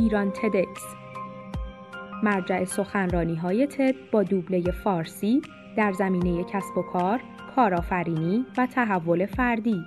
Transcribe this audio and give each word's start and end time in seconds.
ایران 0.00 0.32
تدکس 0.32 0.82
مرجع 2.22 2.64
سخنرانی 2.64 3.36
های 3.36 3.66
تد 3.66 4.10
با 4.10 4.22
دوبله 4.22 4.70
فارسی 4.70 5.42
در 5.76 5.92
زمینه 5.92 6.44
کسب 6.44 6.78
و 6.78 6.82
کار، 6.82 7.22
کارآفرینی 7.56 8.46
و 8.58 8.66
تحول 8.66 9.26
فردی 9.26 9.84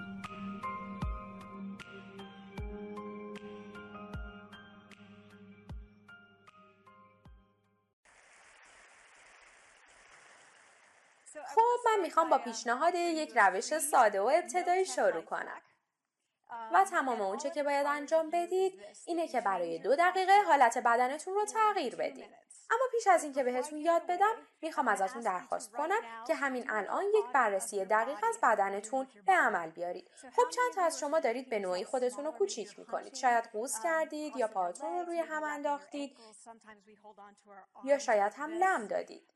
خب 11.45 11.61
من 11.85 12.01
می‌خوام 12.01 12.29
با 12.29 12.37
پیشنهاد 12.37 12.93
یک 12.95 13.37
روش 13.37 13.77
ساده 13.77 14.21
و 14.21 14.31
ابتدایی 14.43 14.85
شروع 14.85 15.21
کنم. 15.21 15.61
و 16.71 16.83
تمام 16.83 17.21
اونچه 17.21 17.49
که 17.49 17.63
باید 17.63 17.87
انجام 17.87 18.29
بدید 18.29 18.81
اینه 19.05 19.27
که 19.27 19.41
برای 19.41 19.79
دو 19.79 19.95
دقیقه 19.95 20.41
حالت 20.47 20.77
بدنتون 20.77 21.33
رو 21.33 21.45
تغییر 21.45 21.95
بدید. 21.95 22.35
اما 22.71 22.83
پیش 22.91 23.07
از 23.07 23.23
اینکه 23.23 23.43
بهتون 23.43 23.79
یاد 23.79 24.07
بدم 24.07 24.35
می‌خوام 24.61 24.87
ازتون 24.87 25.21
درخواست 25.21 25.71
کنم 25.71 26.01
که 26.27 26.35
همین 26.35 26.65
الان 26.69 27.03
یک 27.03 27.25
بررسی 27.33 27.85
دقیق 27.85 28.17
از 28.29 28.39
بدنتون 28.43 29.07
به 29.25 29.33
عمل 29.33 29.69
بیارید. 29.69 30.11
خب 30.35 30.49
چند 30.49 30.73
تا 30.75 30.81
از 30.81 30.99
شما 30.99 31.19
دارید 31.19 31.49
به 31.49 31.59
نوعی 31.59 31.85
خودتون 31.85 32.25
رو 32.25 32.31
کوچیک 32.31 32.79
می‌کنید. 32.79 33.15
شاید 33.15 33.49
قوز 33.51 33.79
کردید 33.83 34.37
یا 34.37 34.47
پاهاتون 34.47 34.99
رو 34.99 35.05
روی 35.05 35.19
هم 35.19 35.43
انداختید 35.43 36.17
یا 37.83 37.97
شاید 37.97 38.33
هم 38.33 38.51
لم 38.51 38.87
دادید. 38.87 39.33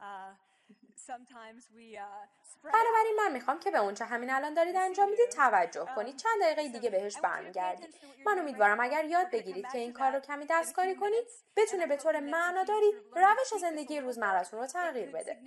بنابراین 2.64 3.16
من 3.18 3.32
می‌خوام 3.32 3.60
که 3.60 3.72
به 3.72 3.78
اونچه 3.78 4.06
همین 4.06 4.30
الان 4.30 4.54
دارید 4.54 4.76
انجام 4.76 5.10
می‌دید 5.10 5.30
توجه 5.30 5.86
کنید. 5.96 6.16
چند 6.16 6.42
دقیقه 6.42 6.68
دیگه 6.68 6.90
بهش 6.90 7.18
برمیگردید. 7.18 7.96
من 8.26 8.40
امیدوارم 8.40 8.80
اگر 8.80 9.06
یاد 9.06 9.30
بگیرید 9.32 9.68
که 9.72 9.78
این 9.78 9.94
کار 9.94 10.12
رو 10.12 10.20
کمی 10.20 10.46
دستکاری 10.50 10.96
کنید 10.96 11.28
بتونه 11.56 11.88
به 11.88 11.98
طور 11.98 12.20
معناداری 12.20 12.92
روش 13.12 13.62
زندگی 13.62 14.00
روزمرتون 14.00 14.59
رو 14.59 14.68
تغییر 14.68 15.12
بده. 15.12 15.38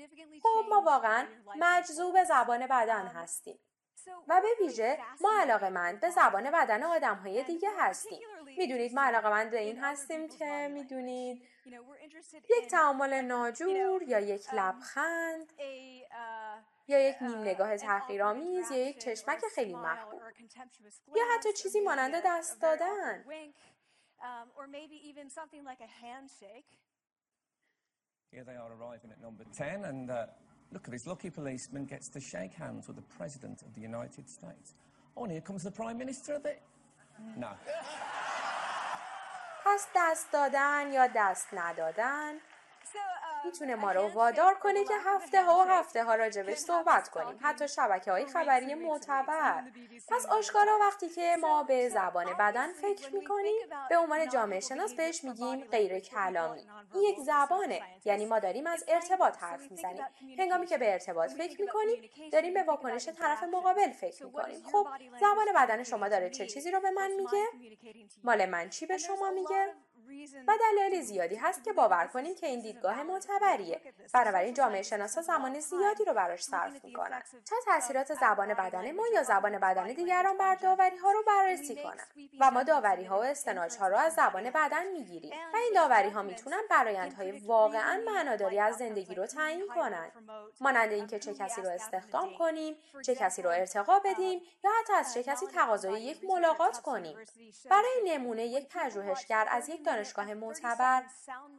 خب 0.43 0.65
ما 0.69 0.81
واقعا 0.81 1.27
مجذوب 1.57 2.25
زبان 2.25 2.67
بدن 2.67 3.07
هستیم. 3.07 3.59
و 4.29 4.41
به 4.43 4.65
ویژه 4.65 4.99
ما 5.21 5.31
علاقه 5.41 5.69
مند 5.69 6.01
به 6.01 6.11
زبان 6.11 6.51
بدن 6.51 6.83
آدم 6.83 7.17
های 7.17 7.43
دیگه 7.43 7.69
هستیم. 7.79 8.19
می‌دونید 8.45 8.95
ما 8.95 9.03
علاقه 9.03 9.31
مند 9.31 9.51
به 9.51 9.61
این 9.61 9.79
هستیم 9.79 10.29
که 10.29 10.69
می‌دونید 10.73 11.43
یک 12.51 12.71
تعامل 12.71 13.21
ناجور 13.21 14.03
یا 14.03 14.21
یک 14.21 14.55
لبخند 14.55 15.53
یا 16.89 17.09
یک 17.09 17.17
نیم 17.21 17.39
نگاه 17.39 17.77
تحقیرآمیز 17.77 18.71
یا 18.71 18.89
یک 18.89 18.99
چشمک 18.99 19.41
خیلی 19.55 19.75
محبوب 19.75 20.23
یا 21.17 21.25
حتی 21.35 21.53
چیزی 21.53 21.81
مانند 21.81 22.15
دست 22.25 22.63
دادن. 22.63 23.25
Here 28.33 28.45
they 28.45 28.55
are 28.55 28.73
arriving 28.73 29.11
at 29.11 29.21
number 29.21 29.45
10 29.45 29.85
and 29.85 30.09
uh, 30.11 30.27
look 30.72 30.86
at 30.86 30.92
this 30.92 31.08
lucky 31.08 31.30
policeman 31.30 31.86
gets 31.86 32.10
to 32.10 32.20
shake 32.20 32.54
hands 32.54 32.88
with 32.88 32.98
the 32.98 33.08
President 33.18 33.62
of 33.62 33.74
the 33.76 33.82
United 33.82 34.30
States. 34.30 34.74
Oh, 35.16 35.24
and 35.24 35.32
here 35.32 35.42
comes 35.42 35.64
the 35.64 35.72
Prime 35.72 35.98
Minister 35.98 36.34
of 36.34 36.46
it. 36.46 36.62
No. 37.38 37.52
پس 39.66 39.88
دست 39.96 40.32
دادن 40.34 40.92
یا 40.94 41.08
دست 41.16 41.54
ندادن 41.54 42.34
می‌تونه 43.45 43.75
ما 43.75 43.93
رو 43.93 44.09
وادار 44.09 44.55
کنه 44.55 44.85
که 44.85 44.95
هفته 45.05 45.45
ها 45.45 45.59
و 45.59 45.63
هفته 45.63 46.05
ها 46.05 46.15
راجبش 46.15 46.59
صحبت 46.59 47.09
کنیم. 47.09 47.39
حتی 47.43 47.69
شبکه 47.69 48.13
های 48.13 48.27
خبری 48.27 48.75
معتبر. 48.75 49.65
پس 50.09 50.27
آشکارا 50.27 50.79
وقتی 50.81 51.09
که 51.09 51.37
ما 51.41 51.63
به 51.63 51.89
زبان 51.89 52.27
بدن 52.39 52.73
فکر 52.73 53.15
می‌کنیم 53.15 53.69
به 53.89 53.97
عنوان 53.97 54.29
جامعه 54.29 54.61
شناس 54.61 54.95
بهش 54.95 55.25
میگیم 55.25 55.65
غیر 55.65 56.01
کلامی. 56.01 56.71
این 56.95 57.03
یک 57.03 57.19
زبانه. 57.21 57.83
یعنی 58.05 58.27
ما 58.27 58.39
داریم 58.39 58.67
از 58.67 58.85
ارتباط 58.89 59.39
حرف 59.39 59.71
می‌زنیم. 59.71 60.05
هنگامی 60.39 60.67
که 60.67 60.79
به 60.79 60.93
ارتباط 60.93 61.31
فکر 61.33 61.61
می‌کنیم 61.61 62.11
داریم 62.33 62.55
به 62.55 62.63
واکنش 62.63 63.09
طرف 63.09 63.43
مقابل 63.43 63.93
فکر 63.93 64.25
می‌کنیم. 64.25 64.63
خب 64.73 64.87
زبان 65.21 65.47
بدن 65.57 65.83
شما 65.83 66.09
داره 66.09 66.31
چه 66.31 66.47
چیزی 66.47 66.71
رو 66.71 66.81
به 66.81 66.91
من 66.91 67.11
میگه؟ 67.11 67.45
مال 68.25 68.47
من 68.47 68.69
چی 68.69 68.87
به 68.87 68.99
شما 68.99 69.31
میگه؟ 69.31 69.75
و 70.49 70.53
دلایل 70.61 71.01
زیادی 71.03 71.37
هست 71.37 71.65
که 71.65 71.73
باور 71.73 72.07
کنیم 72.07 72.35
که 72.35 72.47
این 72.47 72.61
دیدگاه 72.61 73.03
معتبریه. 73.03 73.81
بنابراین 74.15 74.55
جامعه 74.55 74.83
شناسا 74.83 75.23
زمان 75.23 75.61
زیادی 75.61 76.05
رو 76.05 76.15
براش 76.15 76.43
صرف 76.43 76.85
می‌کنن 76.85 77.23
چه 77.45 77.57
تاثیرات 77.65 78.15
زبان 78.15 78.55
بدن 78.55 78.93
ما 78.93 79.03
یا 79.15 79.23
زبان 79.23 79.59
بدن 79.59 79.87
دیگران 79.87 80.39
بر 80.39 80.55
داوری 80.55 80.97
ها 80.97 81.13
رو 81.13 81.23
بررسی 81.27 81.83
کنن 81.83 82.05
و 82.41 82.51
ما 82.51 82.63
داوری 82.63 83.05
ها 83.05 83.21
و 83.21 83.25
استناج 83.25 83.77
ها 83.77 83.89
رو 83.89 83.97
از 83.97 84.15
زبان 84.15 84.51
بدن 84.51 84.93
می‌گیریم 84.93 85.33
و 85.55 85.57
این 85.57 85.73
داوری 85.75 86.09
ها 86.09 86.23
می‌تونن 86.23 86.63
برایندهای 86.71 87.31
واقعا 87.41 88.03
معناداری 88.07 88.59
از 88.59 88.77
زندگی 88.77 89.15
رو 89.15 89.27
تعیین 89.27 89.67
کنن. 89.75 90.11
مانند 90.61 90.93
اینکه 90.93 91.19
چه 91.19 91.35
کسی 91.35 91.63
رو 91.63 91.69
استخدام 91.69 92.35
کنیم 92.39 92.77
چه 93.07 93.15
کسی 93.15 93.43
رو 93.43 93.51
ارتقا 93.51 93.99
بدیم 93.99 94.43
یا 94.65 94.71
حتی 94.81 94.93
از 94.93 95.15
چه 95.15 95.23
کسی 95.23 95.47
تقاضای 95.47 96.03
یک 96.03 96.25
ملاقات 96.25 96.79
کنیم. 96.79 97.19
برای 97.71 98.03
نمونه 98.05 98.47
یک 98.47 98.69
پژوهشگر 98.69 99.47
از 99.51 99.69
یک 99.69 99.83
دانشگاه 100.01 100.35
معتبر 100.35 101.03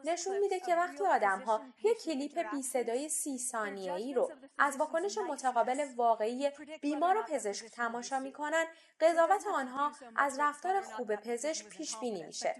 نشون 0.03 0.39
میده 0.39 0.59
که 0.59 0.75
وقتی 0.75 1.05
آدم 1.05 1.39
ها 1.39 1.61
یک 1.83 2.03
کلیپ 2.03 2.51
بی 2.51 2.63
صدای 2.63 3.09
سی 3.09 3.37
ثانیه 3.37 3.93
ای 3.93 4.13
رو 4.13 4.31
از 4.57 4.77
واکنش 4.77 5.17
متقابل 5.17 5.85
واقعی 5.95 6.51
بیمار 6.81 7.17
و 7.17 7.23
پزشک 7.23 7.65
تماشا 7.65 8.19
می‌کنن 8.19 8.65
قضاوت 8.99 9.47
آنها 9.47 9.91
از 10.15 10.39
رفتار 10.39 10.81
خوب 10.81 11.15
پزشک 11.15 11.69
پیش 11.69 11.97
بینی 11.97 12.23
میشه 12.23 12.55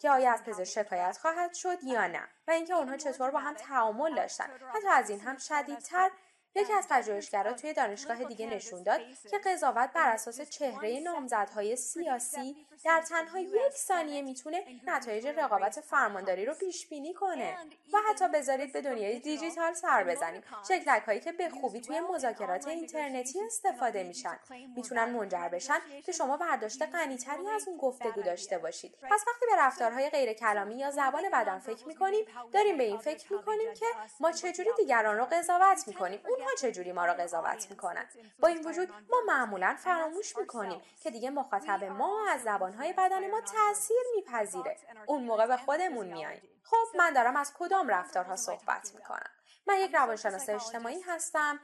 که 0.00 0.10
آیا 0.10 0.32
از 0.32 0.44
پزشک 0.44 0.82
شکایت 0.82 1.18
خواهد 1.18 1.54
شد 1.54 1.84
یا 1.84 2.06
نه 2.06 2.28
و 2.48 2.50
اینکه 2.50 2.74
آنها 2.74 2.96
چطور 2.96 3.30
با 3.30 3.38
هم 3.38 3.54
تعامل 3.54 4.14
داشتن. 4.14 4.44
حتی 4.74 4.88
از 4.88 5.10
این 5.10 5.20
هم 5.20 5.38
شدیدتر 5.38 6.10
یکی 6.54 6.72
از 6.72 6.88
پژوهشگران 6.90 7.56
توی 7.56 7.72
دانشگاه 7.72 8.24
دیگه 8.24 8.46
نشون 8.46 8.82
داد 8.82 9.00
که 9.30 9.38
قضاوت 9.38 9.92
بر 9.92 10.10
اساس 10.10 10.40
چهره 10.40 11.00
نامزدهای 11.00 11.76
سیاسی 11.76 12.66
در 12.84 13.02
تنها 13.08 13.38
یک 13.38 13.72
ثانیه 13.72 14.22
می‌تونه 14.22 14.64
نتایج 14.86 15.26
رقابت 15.26 15.80
فرمانداری 15.80 16.44
رو 16.44 16.54
پیش 16.54 16.88
بینی 16.88 17.14
کنه. 17.14 17.56
و 17.92 17.98
حتی 18.10 18.28
بذارید 18.28 18.72
به 18.72 18.82
دنیای 18.82 19.18
دیجیتال 19.18 19.74
سر 19.74 20.04
بزنیم. 20.04 20.42
شکلک 20.68 21.02
هایی 21.02 21.20
که 21.20 21.32
به 21.32 21.50
خوبی 21.50 21.80
توی 21.80 22.00
مذاکرات 22.00 22.68
اینترنتی 22.68 23.40
استفاده 23.46 24.02
میشن. 24.02 24.38
می‌تونن 24.76 25.04
منجر 25.04 25.48
بشن 25.48 25.78
که 26.06 26.12
شما 26.12 26.36
برداشت 26.36 26.82
غنیتری 26.82 27.48
از 27.48 27.68
اون 27.68 27.78
گفتگو 27.78 28.22
داشته 28.22 28.58
باشید. 28.58 28.94
پس 29.02 29.24
وقتی 29.28 29.46
به 29.50 29.56
رفتارهای 29.58 30.10
غیر 30.10 30.32
کلامی 30.32 30.78
یا 30.78 30.90
زبان 30.90 31.22
بدن 31.32 31.58
فکر 31.58 31.88
می‌کنیم 31.88 32.24
داریم 32.52 32.78
به 32.78 32.84
این 32.84 32.98
فکر 32.98 33.32
می‌کنیم 33.32 33.74
که 33.74 33.86
ما 34.20 34.32
چجوری 34.32 34.70
دیگران 34.76 35.16
رو 35.16 35.24
قضاوت 35.24 35.88
می‌کنیم؟ 35.88 36.20
اونها 36.28 36.50
چجوری 36.58 36.92
ما 36.92 37.06
رو 37.06 37.12
قضاوت 37.12 37.66
می‌کنن؟ 37.70 38.08
با 38.40 38.48
این 38.48 38.66
وجود 38.66 38.88
ما 39.10 39.16
معمولا 39.26 39.76
فراموش 39.78 40.36
می‌کنیم 40.36 40.80
که 41.02 41.10
دیگه 41.10 41.30
مخاطب 41.30 41.84
ما 41.84 42.28
از 42.30 42.44
زبانهای 42.68 42.92
بدن 42.92 43.30
ما 43.30 43.40
تاثیر 43.40 43.96
میپذیره. 44.16 44.76
اون 45.06 45.24
موقع 45.24 45.46
به 45.46 45.56
خودمون 45.56 46.06
میاییم 46.06 46.42
خب 46.64 46.96
من 46.98 47.12
دارم 47.12 47.36
از 47.36 47.52
کدام 47.58 47.88
رفتارها 47.88 48.36
صحبت 48.36 48.90
می‌کنم؟ 48.94 49.30
من 49.66 49.78
یک 49.78 49.94
روانشناس 49.94 50.48
اجتماعی 50.48 51.00
هستم. 51.00 51.60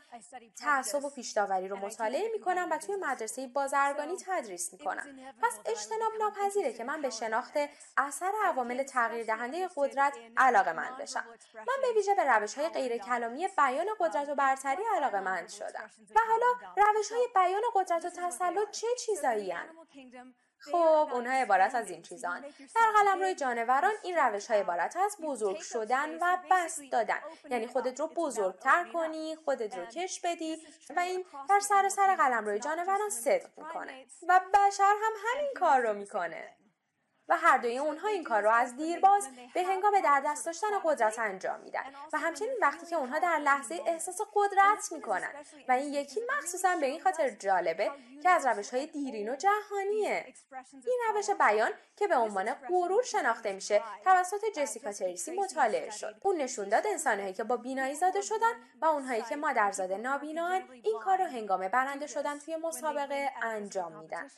تعصب 0.58 1.04
و 1.04 1.10
پیشداوری 1.10 1.68
رو 1.68 1.76
مطالعه 1.76 2.30
می‌کنم 2.32 2.68
و 2.72 2.78
توی 2.78 2.96
مدرسه 2.96 3.46
بازرگانی 3.46 4.16
تدریس 4.26 4.72
می‌کنم. 4.72 5.34
پس 5.42 5.58
اجتناب 5.66 6.12
ناپذیره 6.18 6.72
که 6.72 6.84
من 6.84 7.02
به 7.02 7.10
شناخت 7.10 7.52
اثر 7.96 8.32
عوامل 8.44 8.82
تغییر 8.82 9.26
دهنده 9.26 9.68
قدرت 9.76 10.18
علاقه 10.36 10.72
مند 10.72 10.96
بشم. 10.96 11.24
من 11.54 11.76
به 11.82 11.92
ویژه 11.96 12.14
به 12.14 12.24
روش 12.24 12.54
های 12.54 12.68
غیر 12.68 12.98
کلامی 12.98 13.48
بیان 13.48 13.86
قدرت 14.00 14.28
و 14.28 14.34
برتری 14.34 14.82
علاقه 14.96 15.20
مند 15.20 15.48
شدم. 15.48 15.90
و 16.16 16.20
حالا 16.28 16.74
روش 16.76 17.12
های 17.12 17.28
بیان 17.34 17.62
قدرت 17.74 18.04
و 18.04 18.10
تسلط 18.10 18.70
چه 18.70 18.86
چیزایی 18.98 19.54
خب 20.72 21.08
اونها 21.12 21.32
عبارت 21.32 21.74
از 21.74 21.90
این 21.90 22.02
چیزان. 22.02 22.40
در 22.74 22.92
قلم 22.96 23.20
روی 23.20 23.34
جانوران 23.34 23.92
این 24.02 24.16
روش 24.16 24.46
های 24.46 24.60
عبارت 24.60 24.96
از 24.96 25.16
بزرگ 25.22 25.60
شدن 25.60 26.18
و 26.20 26.38
بست 26.50 26.82
دادن. 26.92 27.18
یعنی 27.50 27.66
خودت 27.66 28.00
رو 28.00 28.06
بزرگتر 28.06 28.84
کنی 28.92 29.36
خودت 29.36 29.78
رو 29.78 29.84
کش 29.86 30.20
بدی 30.20 30.66
و 30.96 31.00
این 31.00 31.24
در 31.48 31.60
سر 31.60 31.88
سر 31.88 32.14
قلم 32.16 32.46
روی 32.46 32.58
جانوران 32.58 33.10
صدق 33.10 33.50
می‌کنه 33.56 34.06
و 34.28 34.40
بشر 34.54 34.94
هم 35.02 35.12
همین 35.26 35.50
کار 35.56 35.80
رو 35.80 35.94
می‌کنه. 35.94 36.56
و 37.28 37.36
هر 37.36 37.58
دوی 37.58 37.78
اونها 37.78 38.08
این 38.08 38.24
کار 38.24 38.42
رو 38.42 38.50
از 38.50 38.76
دیرباز 38.76 39.28
به 39.54 39.62
هنگام 39.62 40.00
در 40.04 40.22
دست 40.26 40.46
داشتن 40.46 40.66
قدرت 40.84 41.18
انجام 41.18 41.60
میدن. 41.60 41.84
و 42.12 42.18
همچنین 42.18 42.58
وقتی 42.62 42.86
که 42.86 42.96
اونها 42.96 43.18
در 43.18 43.38
لحظه 43.38 43.80
احساس 43.86 44.20
قدرت 44.34 44.92
می‌کنن. 44.92 45.30
و 45.68 45.72
این 45.72 45.92
یکی 45.92 46.20
مخصوصا 46.36 46.76
به 46.76 46.86
این 46.86 47.00
خاطر 47.00 47.30
جالبه 47.30 47.90
که 48.22 48.28
از 48.28 48.46
روش 48.46 48.70
های 48.70 48.86
دیرین 48.86 49.28
و 49.28 49.36
جهانیه. 49.36 50.34
این 50.72 51.00
روش 51.14 51.30
بیان 51.30 51.70
که 51.96 52.06
به 52.06 52.16
عنوان 52.16 52.54
غرور 52.54 53.02
شناخته 53.02 53.52
میشه. 53.52 53.82
توسط 54.04 54.44
جسیکا 54.56 54.92
تریسی 54.92 55.30
مطالعه 55.36 55.90
شد. 55.90 56.14
اون 56.22 56.36
نشون 56.36 56.68
داد 56.68 56.86
انسانهایی 56.86 57.32
که 57.32 57.44
با 57.44 57.56
بینایی 57.56 57.94
زاده 57.94 58.20
شدن 58.20 58.52
و 58.80 58.84
اونهایی 58.84 59.22
که 59.22 59.36
مادرزاده 59.36 59.96
نابینان 59.96 60.62
این 60.82 60.98
کار 61.00 61.18
رو 61.18 61.24
هنگام 61.24 61.68
برنده 61.68 62.06
شدن 62.06 62.38
توی 62.38 62.56
مسابقه 62.56 63.30
انجام 63.42 63.92
میدن. 63.92 64.30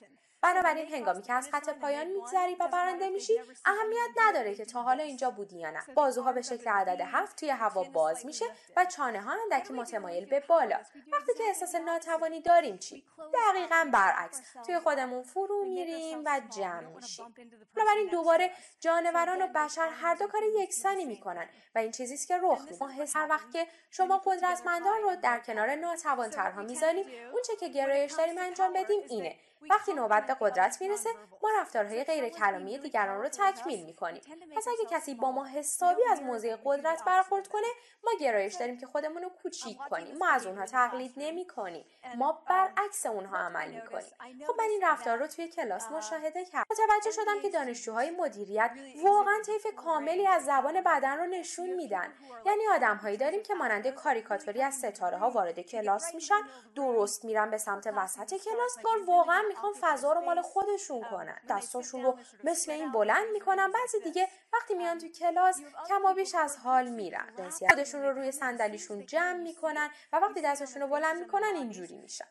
بنابراین 0.42 0.88
هنگامی 0.94 1.22
که 1.22 1.32
از 1.32 1.48
خط 1.50 1.68
پایان 1.68 2.06
میگذری 2.06 2.54
و 2.54 2.68
برنده 2.68 3.08
میشی 3.08 3.38
اهمیت 3.64 4.10
نداره 4.16 4.54
که 4.54 4.64
تا 4.64 4.82
حالا 4.82 5.04
اینجا 5.04 5.30
بودی 5.30 5.58
یا 5.58 5.70
نه. 5.70 5.82
بازوها 5.94 6.32
به 6.32 6.42
شکل 6.42 6.70
عدد 6.70 7.00
هفت 7.00 7.40
توی 7.40 7.50
هوا 7.50 7.84
باز 7.84 8.26
میشه 8.26 8.44
و 8.76 8.84
چانه 8.84 9.20
ها 9.20 9.32
اندکی 9.42 9.72
متمایل 9.72 10.26
به 10.26 10.40
بالا. 10.40 10.76
وقتی 11.12 11.34
که 11.38 11.44
احساس 11.48 11.74
ناتوانی 11.74 12.40
داریم 12.40 12.78
چی؟ 12.78 13.04
دقیقا 13.34 13.88
برعکس. 13.92 14.42
توی 14.66 14.78
خودمون 14.78 15.22
فرو 15.22 15.64
میریم 15.64 16.22
و 16.24 16.40
جمع 16.56 16.80
میشیم. 16.80 17.34
بنابراین 17.76 18.08
دوباره 18.10 18.50
جانوران 18.80 19.42
و 19.42 19.46
بشر 19.46 19.88
هر 19.88 20.14
دو 20.14 20.26
کار 20.26 20.42
یکسانی 20.56 21.04
می‌کنن 21.04 21.48
و 21.74 21.78
این 21.78 21.90
چیزی 21.90 22.14
است 22.14 22.28
که 22.28 22.38
رخ 22.42 22.60
ما 22.80 22.88
حس 22.88 23.16
هر 23.16 23.26
وقت 23.30 23.52
که 23.52 23.66
شما 23.90 24.18
قدرتمندان 24.18 25.02
رو 25.02 25.16
در 25.16 25.38
کنار 25.38 25.74
ناتوانترها 25.74 26.62
می‌ذاریم 26.62 27.06
اونچه 27.32 27.56
که 27.60 27.68
گرایش 27.68 28.12
داریم 28.12 28.38
انجام 28.38 28.72
بدیم 28.72 29.00
اینه. 29.08 29.36
وقتی 29.70 29.94
نوبت 29.94 30.25
به 30.26 30.36
قدرت 30.40 30.80
می‌رسه 30.80 31.10
ما 31.42 31.50
رفتارهای 31.60 32.04
غیر 32.04 32.28
کلامی 32.28 32.78
دیگران 32.78 33.22
رو 33.22 33.28
تکمیل 33.28 33.84
می‌کنیم. 33.84 34.22
پس 34.56 34.68
اگه 34.68 34.90
کسی 34.90 35.14
با 35.14 35.32
ما 35.32 35.44
حسابی 35.44 36.02
از 36.10 36.22
موضع 36.22 36.56
قدرت 36.64 37.04
برخورد 37.04 37.48
کنه 37.48 37.66
ما 38.04 38.10
گرایش 38.20 38.54
داریم 38.54 38.78
که 38.78 38.86
خودمون 38.86 39.22
رو 39.22 39.28
کوچیک 39.42 39.78
کنیم. 39.90 40.18
ما 40.18 40.28
از 40.28 40.46
اونها 40.46 40.66
تقلید 40.66 41.12
نمی 41.16 41.46
کنیم 41.46 41.84
ما 42.16 42.44
برعکس 42.48 43.06
اونها 43.06 43.36
عمل 43.36 43.68
می 43.68 43.86
کنیم 43.86 44.12
خب 44.46 44.54
من 44.58 44.64
این 44.70 44.80
رفتار 44.84 45.18
رو 45.18 45.26
توی 45.26 45.48
کلاس 45.48 45.90
مشاهده 45.90 46.44
کردم. 46.44 46.64
متوجه 46.70 47.10
شدم 47.10 47.40
که 47.42 47.50
دانشجوهای 47.50 48.10
مدیریت 48.10 48.70
واقعا 49.04 49.42
طیف 49.46 49.66
کاملی 49.76 50.26
از 50.26 50.44
زبان 50.44 50.80
بدن 50.80 51.18
رو 51.18 51.26
نشون 51.26 51.70
میدن. 51.70 52.12
یعنی 52.46 52.66
آدمهایی 52.74 53.16
داریم 53.16 53.42
که 53.42 53.54
مانند 53.54 53.88
کاریکاتوری 53.88 54.62
از 54.62 54.74
ستاره 54.74 55.16
ها 55.16 55.30
وارد 55.30 55.60
کلاس 55.60 56.14
میشن 56.14 56.40
درست 56.74 57.24
میرن 57.24 57.50
به 57.50 57.58
سمت 57.58 57.86
وسط 57.96 58.34
کلاس 58.34 58.78
بار 58.84 59.02
واقعا 59.06 59.42
می‌خوان 59.48 59.72
فضا 59.80 60.12
رو 60.16 60.24
مال 60.24 60.42
خودشون 60.42 61.04
کنن. 61.04 61.40
دستاشون 61.48 62.02
رو 62.02 62.18
مثل 62.44 62.72
این 62.72 62.92
بلند 62.92 63.26
می‌کنن. 63.32 63.72
بعضی 63.72 64.00
دیگه 64.00 64.28
وقتی 64.52 64.74
میان 64.74 64.98
تو 64.98 65.08
کلاس 65.08 65.60
کما 65.88 66.14
بیش 66.14 66.34
از 66.34 66.56
حال 66.56 66.88
میرن. 66.88 67.26
خودشون 67.68 68.02
رو 68.02 68.12
روی 68.12 68.32
صندلیشون 68.32 69.06
جمع 69.06 69.32
می‌کنن 69.32 69.90
و 70.12 70.16
وقتی 70.16 70.40
دستشون 70.40 70.82
رو 70.82 70.88
بلند 70.88 71.20
می‌کنن 71.20 71.52
اینجوری 71.54 71.96
میشن. 71.96 72.24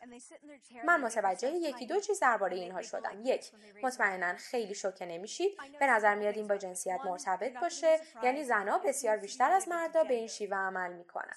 من 0.84 1.00
متوجه 1.00 1.48
یکی 1.48 1.86
دو 1.86 2.00
چیز 2.00 2.20
درباره 2.20 2.56
اینها 2.56 2.82
شدم 2.82 3.20
یک 3.24 3.52
مطمئنا 3.82 4.36
خیلی 4.36 4.74
شوکه 4.74 5.06
نمیشید. 5.06 5.58
به 5.80 5.86
نظر 5.86 6.14
میاد 6.14 6.36
این 6.36 6.46
با 6.46 6.56
جنسیت 6.56 7.00
مرتبط 7.04 7.56
باشه. 7.56 8.00
یعنی 8.22 8.44
زنها 8.44 8.78
بسیار 8.78 9.16
بیشتر 9.16 9.52
از 9.52 9.68
مردا 9.68 10.04
به 10.04 10.14
این 10.14 10.28
شیوه 10.28 10.56
عمل 10.56 10.92
می‌کنن. 10.92 11.34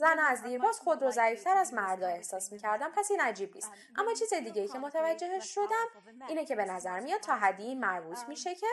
زن 0.00 0.18
از 0.18 0.42
دیرباز 0.42 0.80
خود 0.80 1.02
رو 1.02 1.10
ضعیفتر 1.10 1.56
از 1.56 1.74
مردا 1.74 2.06
احساس 2.06 2.52
می‌کردم. 2.52 2.92
پس 2.96 3.10
این 3.10 3.20
عجیب 3.20 3.54
نیست. 3.54 3.70
اما 3.96 4.14
چیز 4.14 4.34
دیگه 4.34 4.62
ای 4.62 4.68
که 4.68 4.78
متوجه 4.78 5.40
شدم 5.40 5.86
اینه 6.28 6.44
که 6.44 6.56
به 6.56 6.64
نظر 6.64 7.00
میاد 7.00 7.20
تا 7.20 7.34
حدی 7.34 7.74
مربوط 7.74 8.18
میشه 8.28 8.54
که 8.54 8.66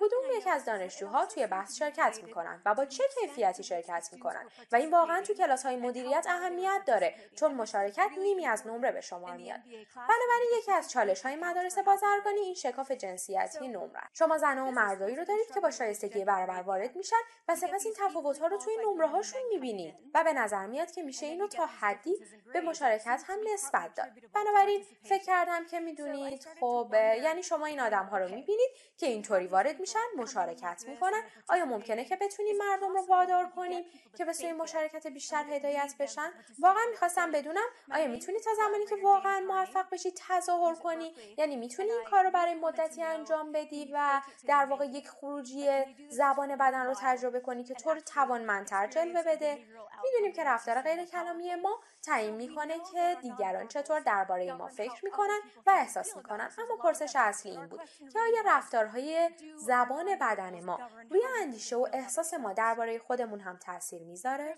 کدوم 0.00 0.20
یک 0.36 0.46
از 0.46 0.64
دانشجوها 0.64 1.26
توی 1.26 1.46
بحث 1.46 1.76
شرکت 1.76 2.20
می‌کنن 2.22 2.62
و 2.64 2.74
با 2.74 2.84
چه 2.84 3.04
کیفیتی 3.20 3.62
شرکت 3.62 4.08
می‌کنن. 4.12 4.46
و 4.72 4.76
این 4.76 4.90
واقعا 4.90 5.22
تو 5.22 5.34
کلاس 5.34 5.66
های 5.66 5.76
مدیریت 5.76 6.26
اهمیت 6.28 6.82
داره 6.86 7.14
چون 7.36 7.54
مشارکت 7.54 8.10
نیمی 8.18 8.46
از 8.46 8.66
نمره 8.66 8.92
به 8.92 9.00
شما 9.00 9.32
میاد. 9.32 9.60
بنابراین 9.94 10.50
یکی 10.58 10.72
از 10.72 10.90
چالش 10.90 11.22
های 11.22 11.36
مدارس 11.36 11.78
بازرگانی 11.78 12.40
این 12.40 12.54
شکاف 12.54 12.90
جنسیتی 12.90 13.68
نمره 13.68 14.02
شما 14.12 14.38
زن 14.38 14.58
و 14.58 14.70
مردایی 14.70 15.16
رو 15.16 15.24
دارید 15.24 15.50
که 15.54 15.60
با 15.60 15.70
شایستگی 15.70 16.24
برابر 16.24 16.62
وارد 16.62 16.96
میشن 16.96 17.16
و 17.48 17.56
سپس 17.56 17.84
این 17.84 17.94
تفاوت 17.98 18.38
ها 18.38 18.46
رو 18.46 18.58
توی 18.58 18.76
نمره 18.84 19.06
هاشون 19.06 19.40
می‌بینید 19.48 19.94
و 20.14 20.24
به 20.24 20.32
نظر 20.32 20.66
میاد 20.74 20.90
که 20.90 21.02
میشه 21.02 21.26
اینو 21.26 21.48
تا 21.48 21.66
حدی 21.66 22.16
به 22.52 22.60
مشارکت 22.60 23.22
هم 23.26 23.38
نسبت 23.52 23.94
داد. 23.94 24.08
بنابراین 24.34 24.84
فکر 25.02 25.24
کردم 25.24 25.66
که 25.66 25.80
می‌دونید 25.80 26.46
خب 26.60 26.94
یعنی 26.94 27.42
شما 27.42 27.66
این 27.66 27.80
آدم 27.80 28.04
ها 28.04 28.18
رو 28.18 28.24
می‌بینید 28.24 28.70
که 28.98 29.06
اینطوری 29.06 29.46
وارد 29.46 29.80
میشن 29.80 29.98
مشارکت 30.16 30.84
می‌کنن. 30.88 31.22
آیا 31.48 31.64
ممکنه 31.64 32.04
که 32.04 32.16
بتونیم 32.16 32.56
مردم 32.56 32.92
رو 32.92 33.06
وادار 33.06 33.46
کنیم 33.46 33.84
که 34.18 34.24
به 34.24 34.32
سوی 34.32 34.52
مشارکت 34.52 35.06
بیشتر 35.06 35.44
هدایت 35.50 35.94
بشن؟ 35.98 36.32
واقعا 36.58 36.82
می‌خواستم 36.90 37.32
بدونم 37.32 37.66
آیا 37.92 38.06
می‌تونی 38.06 38.38
تا 38.40 38.50
زمانی 38.56 38.86
که 38.86 38.96
واقعا 39.02 39.40
موفق 39.40 39.90
بشی 39.90 40.12
تظاهر 40.28 40.74
کنی؟ 40.74 41.14
یعنی 41.38 41.56
می‌تونی 41.56 41.90
این 41.90 42.04
کار 42.04 42.24
رو 42.24 42.30
برای 42.30 42.54
مدتی 42.54 43.02
انجام 43.02 43.52
بدی 43.52 43.90
و 43.94 44.20
در 44.46 44.64
واقع 44.64 44.86
یک 44.86 45.08
خروجی 45.08 45.68
زبان 46.08 46.56
بدن 46.56 46.86
رو 46.86 46.94
تجربه 47.00 47.40
کنی 47.40 47.64
که 47.64 47.74
تو 47.74 47.90
رو 47.90 48.00
توانمندتر 48.00 48.86
جلوه 48.86 49.22
بده 49.22 49.58
می‌دونیم 50.04 50.32
که 50.32 50.44
رفتار 50.64 50.82
غیر 50.82 51.04
کلامی 51.04 51.54
ما 51.54 51.80
تعیین 52.06 52.34
می‌کنه 52.34 52.74
که 52.92 53.16
دیگران 53.20 53.68
چطور 53.68 54.00
درباره 54.00 54.52
ما 54.52 54.68
فکر 54.68 55.04
می‌کنن 55.04 55.38
و 55.66 55.70
احساس 55.70 56.16
می‌کنن. 56.16 56.50
اما 56.58 56.76
پرسش 56.82 57.16
اصلی 57.16 57.52
این 57.52 57.66
بود 57.66 57.80
که 58.12 58.20
آیا 58.20 58.42
رفتارهای 58.46 59.30
زبان 59.56 60.18
بدن 60.20 60.64
ما 60.64 60.80
روی 61.10 61.22
اندیشه 61.40 61.76
و 61.76 61.86
احساس 61.92 62.34
ما 62.34 62.52
درباره 62.52 62.98
خودمون 62.98 63.40
هم 63.40 63.56
تاثیر 63.56 64.02
می‌ذاره؟ 64.02 64.54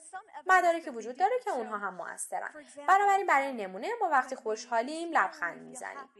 مدارکی 0.46 0.90
وجود 0.90 1.16
داره 1.16 1.38
که 1.44 1.50
اونها 1.50 1.78
هم 1.78 1.94
موثرن. 1.94 2.50
بنابراین 2.88 3.26
برای 3.26 3.52
نمونه 3.52 3.88
ما 4.00 4.08
وقتی 4.08 4.36
خوشحالیم 4.36 5.12
لبخند 5.12 5.62
می‌زنیم. 5.62 6.10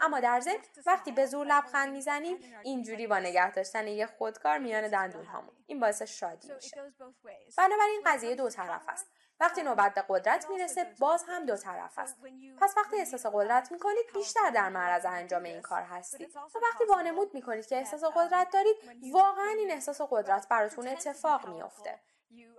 اما 0.00 0.20
در 0.20 0.40
ضمن 0.40 0.58
وقتی 0.86 1.12
به 1.12 1.26
زور 1.26 1.46
لبخند 1.46 1.92
می‌زنیم 1.92 2.38
اینجوری 2.62 3.06
با 3.06 3.18
نگه 3.18 3.52
داشتن 3.52 3.86
یه 3.86 4.06
خودکار 4.06 4.58
میان 4.58 4.88
دندون 4.88 5.24
هامون 5.24 5.54
این 5.66 5.80
باعث 5.80 6.02
شادی 6.02 6.52
میشه. 6.54 6.92
بنابراین 7.58 8.02
قضیه 8.06 8.34
دو 8.34 8.50
طرف 8.50 8.88
است. 8.88 9.06
وقتی 9.40 9.62
نوبت 9.62 9.94
به 9.94 10.04
قدرت 10.08 10.48
می‌رسه 10.50 10.94
باز 11.00 11.24
هم 11.28 11.46
دو 11.46 11.56
طرف 11.56 11.98
است. 11.98 12.16
پس 12.60 12.74
وقتی 12.76 12.96
احساس 12.96 13.26
قدرت 13.26 13.72
می‌کنید 13.72 14.04
بیشتر 14.14 14.50
در 14.50 14.68
معرض 14.68 15.04
انجام 15.04 15.42
این 15.42 15.62
کار 15.62 15.82
هستید. 15.82 16.36
و 16.36 16.58
وقتی 16.72 16.84
وانمود 16.88 17.34
می‌کنید 17.34 17.66
که 17.66 17.76
احساس 17.76 18.04
قدرت 18.04 18.50
دارید 18.50 18.76
واقعا 19.12 19.54
این 19.58 19.70
احساس 19.70 20.00
قدرت 20.10 20.48
براتون 20.48 20.88
اتفاق 20.88 21.48
میافته. 21.48 22.00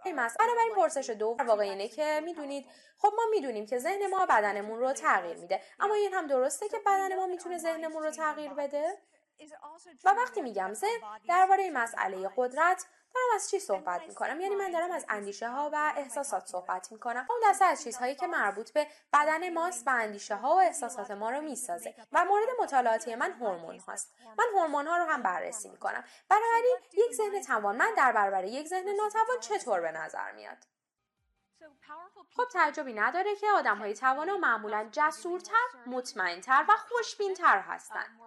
این 0.06 0.15
مسئله 0.15 0.47
بنابراین 0.47 0.75
پرسش 0.75 1.09
دو 1.09 1.38
واقع 1.47 1.63
اینه 1.63 1.88
که 1.88 2.21
می‌دونید 2.24 2.65
خب 2.97 3.13
ما 3.18 3.23
می‌دونیم 3.31 3.65
که 3.65 3.77
ذهن 3.77 4.07
ما 4.07 4.25
بدنمون 4.25 4.80
رو 4.80 4.94
تغییر 4.94 5.38
میده. 5.38 5.62
اما 5.80 5.94
این 5.94 6.13
هم 6.13 6.27
درسته 6.27 6.69
که 6.69 6.77
بدن 6.85 7.15
ما 7.15 7.27
می‌تونه 7.27 7.57
ذهنمون 7.57 8.03
رو 8.03 8.12
تغییر 8.12 8.53
بده؟ 8.53 8.97
و 10.06 10.09
وقتی 10.09 10.41
میگم 10.41 10.73
ذهن 10.73 11.00
درباره 11.27 11.69
مسئله 11.69 12.30
قدرت 12.38 12.85
دارم 13.15 13.27
از 13.36 13.50
چی 13.50 13.59
صحبت 13.59 14.01
می‌کنم. 14.07 14.42
یعنی 14.42 14.56
من 14.56 14.71
دارم 14.71 14.92
از 14.92 15.06
اندیشه 15.09 15.50
ها 15.50 15.69
و 15.74 15.94
احساسات 15.95 16.45
صحبت 16.45 16.92
می‌کنم. 16.92 17.27
اون 17.30 17.39
دسته 17.50 17.65
از 17.65 17.83
چیزهایی 17.83 18.15
که 18.15 18.27
مربوط 18.27 18.71
به 18.71 18.88
بدن 19.13 19.54
ماست 19.54 19.88
و 19.88 19.92
اندیشه 19.92 20.36
ها 20.36 20.56
و 20.56 20.59
احساسات 20.59 21.12
ما 21.12 21.30
رو 21.30 21.42
می‌سازه 21.42 21.95
و 22.11 22.26
مورد 22.26 22.47
مطالعاتی 22.59 23.16
من 23.16 23.31
هورمون 23.31 23.80
هاست. 23.80 24.14
من 24.37 24.45
هورمون 24.54 24.87
ها 24.87 24.97
رو 24.97 25.06
هم 25.06 25.23
بررسی 25.23 25.69
می‌کنم. 25.69 26.04
بنابراین 26.30 26.78
یک 26.94 27.16
ذهن 27.16 27.42
توانمند 27.42 27.97
در 27.97 28.11
برابر 28.11 28.44
یک 28.44 28.68
ذهن 28.68 28.90
ناتوان 28.90 29.40
چطور 29.40 29.81
به 29.81 29.92
نظر 29.92 30.31
میاد؟ 30.31 30.57
خب 32.35 32.44
تعجبی 32.54 32.94
نداره 32.94 33.35
که 33.35 33.47
آدم 33.52 33.78
های 33.78 33.94
توانا 33.94 34.37
معمولا 34.37 34.90
جسورتر، 34.92 35.68
مطمئنتر 35.85 36.66
و 36.69 36.73
خوشبینتر 36.78 37.59
هستند. 37.59 38.19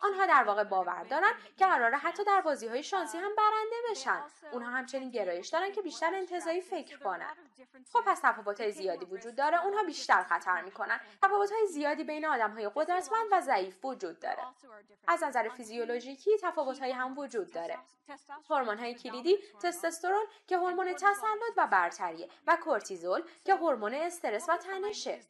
آنها 0.00 0.26
در 0.26 0.44
واقع 0.44 0.64
باور 0.64 1.04
دارن 1.04 1.32
که 1.56 1.66
قراره 1.66 1.96
حتی 1.96 2.24
در 2.24 2.40
بازی 2.40 2.68
های 2.68 2.82
شانسی 2.82 3.18
هم 3.18 3.30
برنده 3.36 3.76
بشن. 3.90 4.22
اونها 4.52 4.70
همچنین 4.70 5.10
گرایش 5.10 5.48
دارن 5.48 5.72
که 5.72 5.82
بیشتر 5.82 6.14
انتظایی 6.14 6.60
فکر 6.60 6.98
کنن. 6.98 7.36
خب 7.92 8.00
پس 8.06 8.20
تفاوت 8.22 8.60
های 8.60 8.72
زیادی 8.72 9.04
وجود 9.04 9.36
داره. 9.36 9.64
اونها 9.64 9.82
بیشتر 9.82 10.22
خطر 10.22 10.62
می‌کنن. 10.62 11.00
تفاوت 11.22 11.52
های 11.52 11.66
زیادی 11.66 12.04
بین 12.04 12.26
آدم 12.26 12.50
های 12.50 12.70
قدرتمند 12.74 13.26
و 13.32 13.40
ضعیف 13.40 13.84
وجود 13.84 14.20
داره. 14.20 14.42
از 15.08 15.22
نظر 15.22 15.48
فیزیولوژیکی 15.48 16.30
تفاوت 16.42 16.78
های 16.78 16.92
هم 16.92 17.18
وجود 17.18 17.52
داره. 17.52 17.78
هورمون 18.50 18.78
های 18.78 18.94
کلیدی 18.94 19.38
تستوسترون 19.62 20.24
که 20.46 20.58
هورمون 20.58 20.92
تسلط 20.92 21.52
و 21.56 21.66
برتریه 21.66 22.28
و 22.46 22.56
کورتیزول 22.64 23.22
که 23.44 23.54
هورمون 23.54 23.94
استرس 23.94 24.48
و 24.48 24.56
تنشه. 24.56 25.20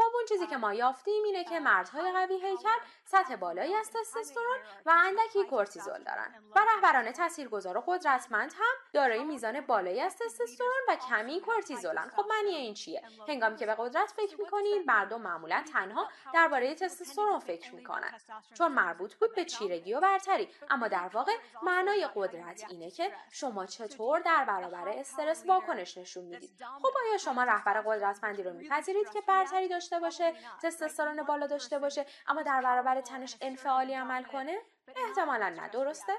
خب 0.00 0.16
اون 0.16 0.24
چیزی 0.28 0.46
که 0.46 0.56
ما 0.56 0.74
یافتیم 0.74 1.24
اینه 1.24 1.44
که 1.44 1.60
مردهای 1.60 2.12
قوی 2.12 2.34
هیکل 2.34 2.78
سطح 3.04 3.36
بالایی 3.36 3.74
از 3.74 3.90
تستوسترون 3.90 4.58
و 4.86 4.90
اندکی 4.90 5.44
کورتیزول 5.44 6.02
دارن. 6.04 6.34
و 6.56 6.60
رهبران 6.74 7.12
تاثیرگذار 7.12 7.76
و 7.76 7.84
قدرتمند 7.86 8.52
هم 8.52 8.74
دارای 8.92 9.24
میزان 9.24 9.60
بالایی 9.60 10.00
از 10.00 10.16
تستوسترون 10.16 10.80
و 10.88 10.96
کمی 10.96 11.40
کورتیزولن. 11.40 12.08
خب 12.16 12.24
معنی 12.28 12.56
این 12.56 12.74
چیه؟ 12.74 13.02
هنگامی 13.28 13.56
که 13.56 13.66
به 13.66 13.74
قدرت 13.78 14.10
فکر 14.16 14.40
می‌کنید 14.40 14.86
مردم 14.86 15.20
معمولا 15.20 15.64
تنها 15.72 16.08
درباره 16.34 16.74
تستوسترون 16.74 17.38
فکر 17.38 17.74
می‌کنن. 17.74 18.12
چون 18.54 18.72
مربوط 18.72 19.14
بود 19.14 19.34
به 19.34 19.44
چیرگی 19.44 19.94
و 19.94 20.00
برتری. 20.00 20.48
اما 20.70 20.88
در 20.88 21.10
واقع 21.12 21.32
معنای 21.62 22.08
قدرت 22.14 22.64
اینه 22.68 22.90
که 22.90 23.12
شما 23.30 23.66
چطور 23.66 24.20
در 24.20 24.44
برابر 24.44 24.88
استرس 24.88 25.46
واکنش 25.46 25.98
نشون 25.98 26.24
می‌دید؟ 26.24 26.64
خب 26.82 26.92
آیا 27.06 27.18
شما 27.18 27.42
رهبر 27.42 27.80
قدرتمندی 27.80 28.42
رو 28.42 28.52
میپذیرید 28.52 29.10
که 29.10 29.20
برتری 29.20 29.68
داشته 29.68 29.89
باشه 29.98 30.34
تستوسترون 30.62 31.22
بالا 31.22 31.46
داشته 31.46 31.78
باشه 31.78 32.06
اما 32.26 32.42
در 32.42 32.60
برابر 32.60 33.00
تنش 33.00 33.36
انفعالی 33.40 33.94
عمل 33.94 34.24
کنه 34.24 34.58
احتمالا 34.96 35.48
نه. 35.48 35.68
درسته؟ 35.68 36.12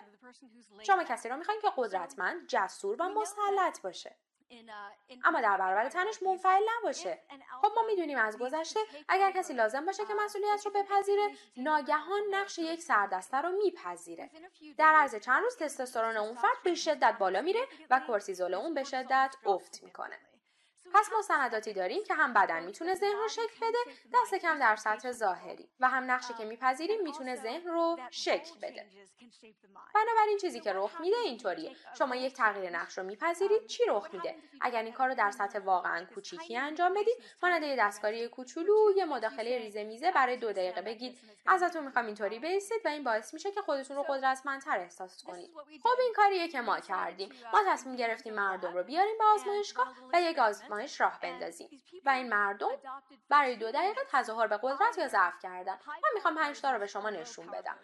شما 0.84 1.04
کسی 1.04 1.30
رو 1.30 1.38
می‌خواین 1.38 1.62
که 1.62 1.72
قدرتمند 1.78 2.48
جسور 2.48 3.02
و 3.02 3.10
مسلط 3.10 3.82
باشه. 3.82 4.16
اما 5.24 5.42
در 5.42 5.58
برابر 5.58 5.90
تنش 5.90 6.24
منفعل 6.24 6.62
نباشه. 6.78 7.20
خب 7.62 7.72
ما 7.76 7.84
می‌دونیم 7.88 8.18
از 8.18 8.38
گذشته 8.38 8.80
اگر 9.10 9.32
کسی 9.32 9.54
لازم 9.54 9.86
باشه 9.86 10.06
که 10.06 10.14
مسئولیت 10.14 10.66
رو 10.66 10.72
بپذیره 10.72 11.30
ناگهان 11.58 12.22
نقش 12.32 12.60
یک 12.60 12.82
سردسته 12.82 13.38
رو 13.38 13.52
میپذیره. 13.52 14.30
در 14.78 14.94
عرض 14.96 15.16
چند 15.16 15.44
روز 15.44 15.58
تستوسترون 15.58 16.18
اون 16.18 16.36
فرد 16.36 16.58
به 16.64 16.76
شدت 16.76 17.16
بالا 17.20 17.42
میره 17.42 17.62
و 17.90 18.02
کورتیزول 18.08 18.54
اون 18.54 18.74
به 18.74 18.84
شدت 18.84 19.36
افت 19.46 19.84
می‌کنه. 19.84 20.20
پس 20.94 21.12
ما 21.14 21.22
سنداتی 21.22 21.74
داریم 21.74 22.04
که 22.04 22.14
هم 22.14 22.34
بدن 22.34 22.64
می‌تونه 22.64 22.96
ذهن 22.96 23.18
رو 23.18 23.28
شکل 23.28 23.56
بده 23.62 23.78
دست 24.14 24.36
کم 24.36 24.60
در 24.60 24.76
سطح 24.76 25.12
ظاهری. 25.12 25.70
و 25.80 25.90
هم 25.90 26.12
نقشی 26.12 26.34
که 26.34 26.46
میپذیریم 26.46 27.04
می‌تونه 27.04 27.36
ذهن 27.36 27.68
رو 27.68 28.00
شکل 28.12 28.60
بده. 28.62 28.86
بنابراین 29.96 30.38
چیزی 30.42 30.60
که 30.60 30.74
رخ 30.74 31.02
میده 31.02 31.18
اینطوریه. 31.18 31.76
شما 31.98 32.16
یک 32.16 32.34
تغییر 32.34 32.70
نقش 32.70 32.98
رو 32.98 33.04
میپذیرید 33.04 33.66
چی 33.68 33.84
رخ 33.88 34.08
میده؟ 34.14 34.36
اگر 34.62 34.84
این 34.84 34.94
کار 34.94 35.10
رو 35.10 35.16
در 35.16 35.32
سطح 35.32 35.60
واقعا 35.60 36.06
کوچیکی 36.06 36.58
انجام 36.58 36.94
بدید 36.94 37.18
مانند 37.44 37.64
یه 37.64 37.76
دستکاری 37.80 38.28
کوچولو 38.28 38.92
یه 38.96 39.06
مداخله 39.06 39.58
ریزه 39.58 39.84
میزه 39.84 40.12
برای 40.12 40.38
دو 40.38 40.52
دقیقه 40.52 40.82
بگید. 40.82 41.20
ازتون 41.48 41.84
می‌خوام 41.84 42.06
اینطوری 42.06 42.40
بیستید 42.40 42.82
و 42.86 42.88
این 42.88 43.04
باعث 43.04 43.34
میشه 43.34 43.52
که 43.52 43.62
خودتون 43.62 43.98
رو 43.98 44.04
قدرتمندتر 44.04 44.80
احساس 44.80 45.24
کنید. 45.24 45.52
خب 45.84 46.00
این 46.00 46.14
کاریه 46.16 46.48
که 46.48 46.62
ما 46.62 46.80
کردیم. 46.80 47.30
ما 47.54 47.60
تصمیم 47.68 47.96
گرفتیم 47.96 48.34
مردم 48.34 48.74
رو 48.74 48.84
بیاریم 48.84 49.18
به 49.18 49.24
آزمایشگاه 49.24 49.94
و 50.14 50.22
یک 50.22 50.40
آزمایش 50.40 50.81
راه 51.00 51.20
بندازیم. 51.20 51.70
و 52.06 52.10
این 52.10 52.30
مردم 52.30 52.70
برای 53.30 53.56
دو 53.56 53.72
دقیقه 53.72 54.02
تظاهر 54.10 54.48
به 54.48 54.60
قدرت 54.64 54.98
یا 54.98 55.08
ضعف 55.08 55.40
کردن. 55.42 55.80
من 55.88 56.10
می‌خوام 56.14 56.36
پنج 56.36 56.62
تا 56.62 56.72
رو 56.72 56.80
به 56.80 56.88
شما 56.88 57.10
نشون 57.10 57.52
بدم. 57.52 57.80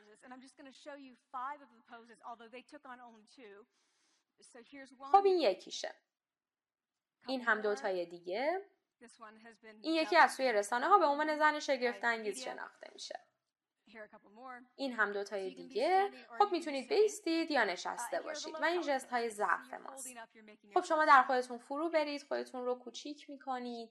خب 5.12 5.26
این 5.26 5.38
یکیشه. 5.38 5.96
این 7.28 7.42
هم 7.42 7.62
دوتای 7.62 8.06
دیگه. 8.06 8.62
این 9.82 9.94
یکی 9.96 10.18
از 10.18 10.34
سوی 10.34 10.52
رسانه 10.54 10.88
ها 10.88 10.98
به 11.00 11.06
عنوان 11.06 11.38
زن 11.38 11.60
شگفتانگیز 11.60 12.44
شناخته 12.44 12.90
میشه. 12.94 13.27
این 14.76 14.94
هم 14.94 15.12
دوتای 15.12 15.50
دیگه. 15.50 16.12
خب 16.40 16.52
می‌تونید 16.52 16.90
بیستید 16.90 17.52
یا 17.52 17.64
نشسته 17.64 18.22
باشید. 18.22 18.56
و 18.62 18.66
این 18.66 18.82
جست 18.82 19.10
های 19.10 19.30
ضعف 19.30 19.74
ماست. 19.74 20.08
خب 20.74 20.84
شما 20.84 21.06
در 21.06 21.24
خودتون 21.24 21.58
فرو 21.58 21.90
برید 21.90 22.24
خودتون 22.24 22.66
رو 22.66 22.76
کوچیک 22.76 23.30
می‌کنید. 23.30 23.90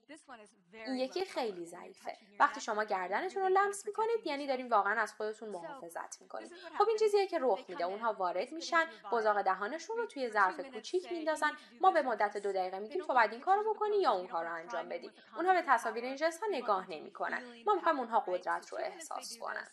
این 0.73 0.95
یکی 0.95 1.25
خیلی 1.25 1.65
ضعیفه. 1.65 2.17
وقتی 2.39 2.61
شما 2.61 2.83
گردنتون 2.83 3.43
رو 3.43 3.49
لمس 3.49 3.85
می‌کنید 3.87 4.25
یعنی 4.25 4.47
داریم 4.47 4.69
واقعا 4.69 5.01
از 5.01 5.13
خودتون 5.13 5.49
محافظت 5.49 6.21
می‌کنید. 6.21 6.53
خب 6.77 6.87
این 6.87 6.97
چیزیه 6.97 7.27
که 7.27 7.39
رخ 7.41 7.65
میده. 7.67 7.83
اونها 7.83 8.13
وارد 8.13 8.51
میشن 8.51 8.85
بزاق 9.11 9.41
دهانشون 9.41 9.97
رو 9.97 10.05
توی 10.05 10.29
ظرف 10.29 10.59
کوچیک 10.59 11.11
میندازن. 11.11 11.51
ما 11.81 11.91
به 11.91 12.01
مدت 12.01 12.37
دو 12.37 12.51
دقیقه 12.51 12.79
میگیم 12.79 13.05
تو 13.05 13.13
بعد 13.13 13.31
این 13.31 13.41
کارو 13.41 13.73
بکنی 13.73 14.01
یا 14.01 14.11
اون 14.11 14.27
کار 14.27 14.45
رو 14.45 14.53
انجام 14.53 14.89
بدی. 14.89 15.11
اونها 15.35 15.53
به 15.53 15.63
تصاویر 15.67 16.03
این 16.03 16.15
جست 16.15 16.43
ها 16.43 16.47
نگاه 16.51 16.91
نمی‌کنن 16.91 17.63
ما 17.65 17.75
می‌خوایم 17.75 17.99
اونها 17.99 18.19
قدرت 18.19 18.69
رو 18.69 18.77
احساس 18.77 19.37
کنن 19.37 19.67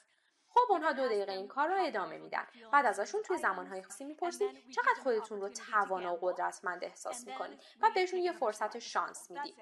خب 0.54 0.72
اونها 0.72 0.92
دو 0.92 1.06
دقیقه 1.06 1.32
این 1.32 1.48
کار 1.48 1.68
رو 1.68 1.84
ادامه 1.86 2.18
میدن. 2.18 2.46
بعد 2.72 2.86
ازشون 2.86 3.22
توی 3.22 3.38
زمانهای 3.38 3.82
خاصی 3.82 4.04
می‌پرسید 4.04 4.70
چقدر 4.70 5.02
خودتون 5.02 5.40
رو 5.40 5.48
توانا 5.48 6.14
و 6.14 6.18
قدرتمند 6.20 6.84
احساس 6.84 7.26
می‌کنید 7.26 7.60
و 7.82 7.90
بهشون 7.94 8.20
یه 8.20 8.32
فرصت 8.32 8.78
شانس 8.78 9.30
می‌دید. 9.30 9.54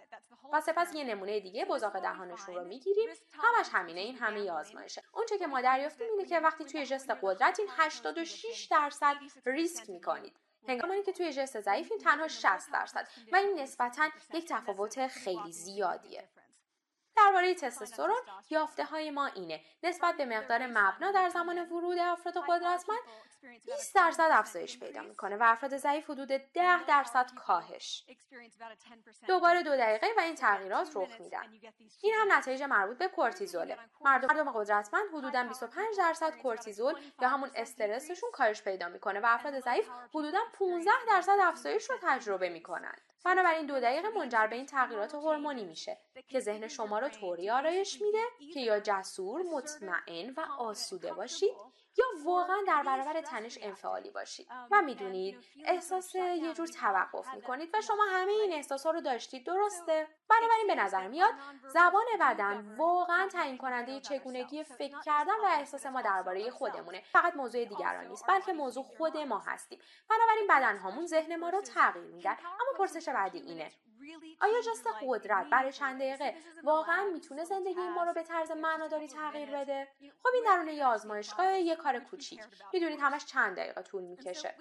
و 0.52 0.60
سپس 0.60 0.94
یه 0.94 1.04
نمونه 1.04 1.40
دیگه 1.40 1.64
بزاق 1.64 2.00
دهانشون 2.00 2.54
رو 2.54 2.64
می‌گیریم. 2.64 3.08
همش 3.32 3.66
همینه 3.72 4.00
این 4.00 4.16
همه 4.16 4.50
آزمایشه. 4.50 5.02
اونچه 5.12 5.38
که 5.38 5.46
ما 5.46 5.60
دریافتیم 5.60 6.06
اینه 6.10 6.24
که 6.24 6.40
وقتی 6.40 6.64
توی 6.64 6.86
جست 6.86 7.10
قدرت 7.22 7.60
این 7.60 7.68
86 7.76 8.68
درصد 8.70 9.16
ریسک 9.46 9.90
می‌کنید. 9.90 10.36
هنگامی 10.68 11.02
که 11.02 11.12
توی 11.12 11.32
جست 11.32 11.60
ضعیفیم 11.60 11.98
تنها 11.98 12.28
60 12.28 12.72
درصد 12.72 13.08
و 13.32 13.36
این 13.36 13.60
نسبتا 13.60 14.08
یک 14.34 14.48
تفاوت 14.48 15.06
خیلی 15.06 15.52
زیادیه. 15.52 16.28
درباره 17.16 17.54
تستوسترون 17.54 18.16
یافته 18.50 18.84
های 18.84 19.10
ما 19.10 19.26
اینه. 19.26 19.60
نسبت 19.82 20.16
به 20.16 20.24
مقدار 20.24 20.66
مبنا 20.66 21.12
در 21.12 21.28
زمان 21.28 21.58
ورود 21.58 21.98
افراد 21.98 22.34
قدرتمند 22.48 22.98
20 23.66 23.94
درصد 23.94 24.28
افزایش 24.32 24.78
پیدا 24.78 25.02
می‌کنه 25.02 25.36
و 25.36 25.42
افراد 25.46 25.76
ضعیف 25.76 26.10
حدود 26.10 26.28
10 26.28 26.84
درصد 26.84 27.30
کاهش. 27.34 28.04
دوباره 29.26 29.62
دو 29.62 29.76
دقیقه 29.76 30.06
و 30.16 30.20
این 30.20 30.34
تغییرات 30.34 30.90
رخ 30.94 31.20
میدن. 31.20 31.52
این 32.02 32.14
هم 32.14 32.32
نتایج 32.32 32.62
مربوط 32.62 32.98
به 32.98 33.08
کورتیزوله. 33.08 33.78
مردم 34.00 34.52
قدرتمند 34.52 35.08
حدودا 35.14 35.44
25 35.44 35.86
درصد 35.98 36.36
کورتیزول 36.36 36.94
یا 37.20 37.28
همون 37.28 37.50
استرسشون 37.54 38.30
کاهش 38.32 38.62
پیدا 38.62 38.88
می‌کنه 38.88 39.20
و 39.20 39.26
افراد 39.26 39.60
ضعیف 39.60 39.88
حدودا 40.08 40.40
15 40.52 40.90
درصد 41.08 41.36
افزایش 41.40 41.90
رو 41.90 41.96
تجربه 42.02 42.48
می‌کنن 42.48 42.94
بنابراین 43.24 43.66
دو 43.66 43.80
دقیقه 43.80 44.08
منجر 44.08 44.46
به 44.46 44.56
این 44.56 44.66
تغییرات 44.66 45.14
هورمونی 45.14 45.64
میشه 45.64 45.98
که 46.28 46.40
ذهن 46.40 46.68
شما 46.68 46.98
رو 46.98 47.08
طوری 47.08 47.50
آرایش 47.50 48.02
میده 48.02 48.52
که 48.54 48.60
یا 48.60 48.80
جسور 48.80 49.42
مطمئن 49.42 50.34
و 50.36 50.40
آسوده 50.58 51.12
باشید 51.12 51.52
یا 51.98 52.04
واقعا 52.24 52.56
در 52.66 52.82
برابر 52.82 53.20
تنش 53.20 53.58
انفعالی 53.62 54.10
باشید 54.10 54.48
و 54.70 54.82
می‌دونید 54.82 55.44
احساس 55.64 56.14
یه 56.14 56.52
جور 56.52 56.66
توقف 56.66 57.34
می‌کنید 57.34 57.70
و 57.74 57.80
شما 57.80 58.02
همه 58.10 58.32
این 58.32 58.52
احساس 58.52 58.86
ها 58.86 58.92
رو 58.92 59.00
داشتید. 59.00 59.46
درسته؟ 59.46 60.08
بنابراین 60.28 60.66
به 60.66 60.74
نظر 60.74 61.08
میاد 61.08 61.34
زبان 61.68 62.04
بدن 62.20 62.76
واقعا 62.76 63.28
تعیین 63.28 63.58
کننده 63.58 64.00
چگونگی 64.00 64.64
فکر 64.64 65.00
کردن 65.00 65.40
و 65.42 65.46
احساس 65.46 65.86
ما 65.86 66.02
درباره 66.02 66.50
خودمونه. 66.50 67.02
فقط 67.12 67.36
موضوع 67.36 67.64
دیگران 67.64 68.06
نیست 68.06 68.26
بلکه 68.28 68.52
موضوع 68.52 68.84
خود 68.84 69.16
ما 69.16 69.38
هستیم. 69.38 69.78
بنابراین 70.10 70.46
بدن 70.50 70.78
هامون 70.78 71.06
ذهن 71.06 71.36
ما 71.36 71.48
رو 71.48 71.60
تغییر 71.60 72.14
میدن 72.14 72.36
اما 72.44 72.78
پرسش 72.78 73.08
بعدی 73.08 73.38
اینه. 73.38 73.72
آیا 74.40 74.60
جست 74.60 74.86
قدرت 75.02 75.46
برای 75.50 75.72
چند 75.72 76.00
دقیقه 76.00 76.34
واقعا 76.62 77.04
می‌تونه 77.04 77.44
زندگی 77.44 77.80
ما 77.80 78.04
رو 78.04 78.12
به 78.12 78.22
طرز 78.22 78.50
معناداری 78.50 79.08
تغییر 79.08 79.50
بده؟ 79.50 79.88
خب 80.22 80.28
این 80.34 80.44
درون 80.44 80.68
یه 80.68 80.84
آزمایشگاه 80.84 81.58
یه 81.58 81.76
کار 81.76 81.98
کوچیک. 81.98 82.40
می‌دونید 82.72 83.00
همش 83.00 83.24
چند 83.24 83.56
دقیقه 83.56 83.82
طول 83.82 84.02
می‌کشه. 84.02 84.54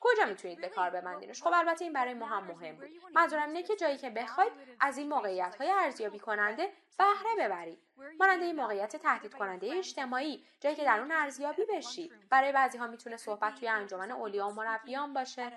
کجا 0.00 0.24
می‌تونید 0.24 0.60
به 0.60 0.68
کار 0.68 0.90
ببندینش؟ 0.90 1.42
خب 1.42 1.52
البته 1.54 1.84
این 1.84 1.92
برای 1.92 2.14
ما 2.14 2.26
هم 2.26 2.44
مهم 2.44 2.76
بود. 2.76 2.88
منظورم 3.14 3.48
اینه 3.48 3.62
که 3.62 3.76
جایی 3.76 3.96
که 3.96 4.10
بخواید 4.10 4.52
از 4.80 4.98
این 4.98 5.08
موقعیت 5.08 5.56
های 5.60 5.70
ارزیابی 5.70 6.18
کننده 6.18 6.72
بهره 6.98 7.36
ببرید. 7.38 7.78
مانند 8.20 8.42
این 8.42 8.56
موقعیت 8.56 8.96
تهدید 8.96 9.34
کننده 9.34 9.74
اجتماعی 9.74 10.44
جایی 10.60 10.76
که 10.76 10.84
در 10.84 11.00
اون 11.00 11.12
ارزیابی 11.12 11.62
بشید 11.64 12.12
برای 12.30 12.52
بعضی 12.52 12.78
ها 12.78 12.86
می‌تونه 12.86 13.16
صحبت 13.16 13.54
توی 13.54 13.68
انجمن 13.68 14.10
اولیا 14.10 14.48
و 14.48 14.52
مربیان 14.52 15.14
باشه. 15.14 15.52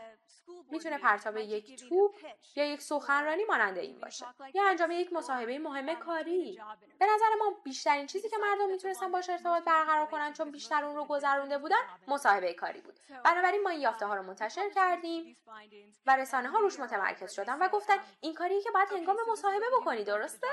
می‌تونه 0.71 0.97
پرتاب 0.97 1.37
یک 1.37 1.89
توپ 1.89 2.15
یا 2.55 2.65
یک 2.65 2.81
سخنرانی 2.81 3.43
مانند 3.43 3.77
این 3.77 3.99
باشه. 3.99 4.25
یا 4.53 4.67
انجام 4.67 4.91
یک 4.91 5.13
مصاحبه 5.13 5.59
مهم 5.59 5.95
کاری. 5.95 6.61
به 6.99 7.05
نظر 7.05 7.25
ما 7.39 7.61
بیشترین 7.63 8.07
چیزی 8.07 8.29
که 8.29 8.37
مردم 8.37 8.71
می‌تونستن 8.71 9.11
باش 9.11 9.29
ارتباط 9.29 9.63
برقرار 9.63 10.05
کنن 10.05 10.33
چون 10.33 10.51
بیشتر 10.51 10.85
اون 10.85 10.95
رو 10.95 11.05
گذرونده 11.05 11.57
بودن 11.57 11.81
مصاحبه 12.07 12.53
کاری 12.53 12.81
بود. 12.81 12.99
بنابراین 13.25 13.61
ما 13.63 13.69
این 13.69 13.81
یافته 13.81 14.05
ها 14.05 14.15
رو 14.15 14.23
منتشر 14.23 14.69
کردیم 14.69 15.37
و 16.05 16.15
رسانه 16.15 16.49
ها 16.49 16.59
روش 16.59 16.79
متمرکز 16.79 17.31
شدن 17.31 17.59
و 17.59 17.69
گفتن 17.69 17.97
این 18.21 18.33
کاری 18.33 18.61
که 18.61 18.71
باید 18.71 18.89
هنگام 18.91 19.17
مصاحبه 19.31 19.65
بکنی 19.81 20.03
درسته؟ 20.03 20.47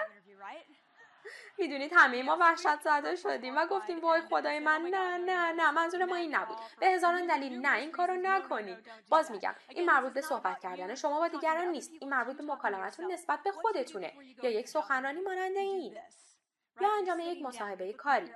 می‌دونید 1.58 1.92
همه 1.94 2.22
ما 2.22 2.36
وحشت 2.40 2.80
زده 2.80 3.16
شدیم 3.16 3.56
و 3.56 3.66
گفتیم 3.66 4.00
وای 4.00 4.20
خدای 4.20 4.58
من 4.58 4.82
نه 4.82 5.18
نه 5.18 5.52
نه 5.52 5.70
منظور 5.70 6.04
ما 6.04 6.16
این 6.16 6.34
نبود. 6.34 6.56
به 6.80 6.86
هزاران 6.86 7.26
دلیل 7.26 7.66
نه 7.66 7.76
این 7.76 7.90
کارو 7.90 8.14
نکنید 8.14 8.78
باز 9.08 9.30
میگم 9.30 9.54
این 9.68 9.86
مربوط 9.86 10.12
به 10.12 10.20
صحبت 10.20 10.60
کردن 10.60 10.94
شما 10.94 11.20
با 11.20 11.28
دیگران 11.28 11.68
نیست. 11.68 11.90
این 12.00 12.10
مربوط 12.10 12.36
به 12.36 12.42
مکالمتون 12.42 13.12
نسبت 13.12 13.42
به 13.42 13.52
خودتونه. 13.52 14.12
یا 14.42 14.50
یک 14.50 14.68
سخنرانی 14.68 15.20
مانند 15.20 15.56
این. 15.56 15.96
یا 16.80 16.88
انجام 16.98 17.20
یک 17.20 17.42
مصاحبه 17.42 17.92
کاری. 17.92 18.30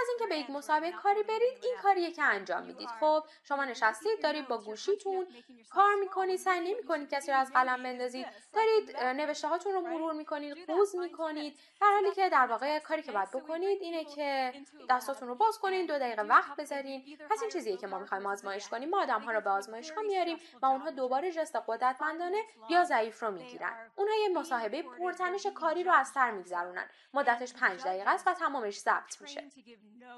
از 0.00 0.08
اینکه 0.08 0.26
به 0.26 0.36
یک 0.36 0.50
مسابقه 0.50 0.92
کاری 0.92 1.22
برید 1.22 1.58
این 1.62 1.74
کاریه 1.82 2.12
که 2.12 2.22
انجام 2.22 2.62
می‌دید. 2.62 2.88
خب 3.00 3.24
شما 3.44 3.64
نشستید 3.64 4.22
دارید 4.22 4.48
با 4.48 4.58
گوشیتون 4.58 5.26
کار 5.70 5.94
می‌کنید 5.94 6.38
سعی 6.38 6.60
نمی‌کنید 6.60 7.10
کسی 7.10 7.32
رو 7.32 7.38
از 7.38 7.52
قلم 7.52 7.82
بندازید. 7.82 8.26
دارید 8.52 8.96
نوشته 8.96 9.48
هاتون 9.48 9.72
رو 9.72 9.80
مرور 9.80 10.12
می‌کنید 10.12 10.66
قوز 10.66 10.96
می‌کنید. 10.96 11.58
در 11.80 11.86
حالی 11.86 12.12
که 12.12 12.28
در 12.28 12.46
واقع 12.46 12.78
کاری 12.78 13.02
که 13.02 13.12
باید 13.12 13.30
بکنید 13.30 13.82
اینه 13.82 14.04
که 14.04 14.52
دستاتون 14.90 15.28
رو 15.28 15.34
باز 15.34 15.58
کنید 15.58 15.88
دو 15.88 15.98
دقیقه 15.98 16.22
وقت 16.22 16.56
بذارین 16.56 17.18
پس 17.30 17.42
این 17.42 17.50
چیزیه 17.50 17.76
که 17.76 17.86
ما 17.86 17.98
می‌خوایم 17.98 18.26
آزمایش 18.26 18.68
کنیم. 18.68 18.88
ما 18.88 19.02
آدم 19.02 19.20
ها 19.20 19.32
رو 19.32 19.40
به 19.40 19.50
آزمایشگاه 19.50 20.04
میاریم 20.04 20.38
و 20.62 20.66
اونها 20.66 20.90
دوباره 20.90 21.32
جست 21.32 21.56
قدرتمندانه 21.66 22.42
یا 22.70 22.84
ضعیف 22.84 23.22
رو 23.22 23.30
می‌گیرن. 23.30 23.90
اونها 23.96 24.14
یه 24.14 24.28
مصاحبه 24.28 24.82
پرتنش 24.82 25.46
کاری 25.46 25.84
رو 25.84 25.92
از 25.92 26.08
سر 26.08 26.30
میگذرونن. 26.30 26.88
مدتش 27.14 27.54
پنج 27.54 27.82
دقیقه 27.84 28.10
است 28.10 28.28
و 28.28 28.34
تمامش 28.34 28.78
ضبط 28.78 29.20
میشه 29.20 29.50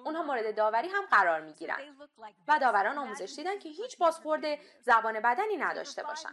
اونها 0.05 0.23
مورد 0.23 0.57
داوری 0.57 0.89
هم 0.89 1.05
قرار 1.11 1.41
می‌گیرن. 1.41 1.97
و 2.49 2.59
داوران 2.59 2.99
آموزش 2.99 3.33
دیدن 3.37 3.59
که 3.59 3.69
هیچ 3.69 3.99
بازخورد 3.99 4.45
زبان 4.81 5.21
بدنی 5.21 5.57
نداشته 5.57 6.03
باشن. 6.03 6.29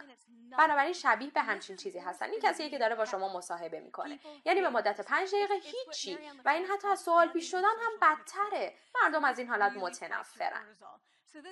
بنابراین 0.58 0.94
شبیه 0.94 1.32
به 1.32 1.42
همچین 1.42 1.76
چیزی 1.78 2.00
هستن. 2.00 2.30
این 2.30 2.40
کسیه 2.40 2.70
که 2.70 2.78
داره 2.78 2.96
با 2.96 3.06
شما 3.06 3.38
مصاحبه 3.38 3.80
می‌کنه. 3.80 4.20
یعنی 4.46 4.62
به 4.62 4.70
مدت 4.70 5.02
پنج 5.02 5.30
دقیقه 5.30 5.54
هیچی. 5.54 6.20
و 6.46 6.50
این 6.50 6.66
حتی 6.66 6.88
از 6.88 7.00
سوال 7.00 7.28
پیش 7.28 7.52
شدن 7.52 7.64
هم 7.64 7.92
بدتره. 8.02 8.74
مردم 9.04 9.24
از 9.24 9.40
این 9.40 9.48
حالت 9.48 9.72
متنفرن. 9.78 10.78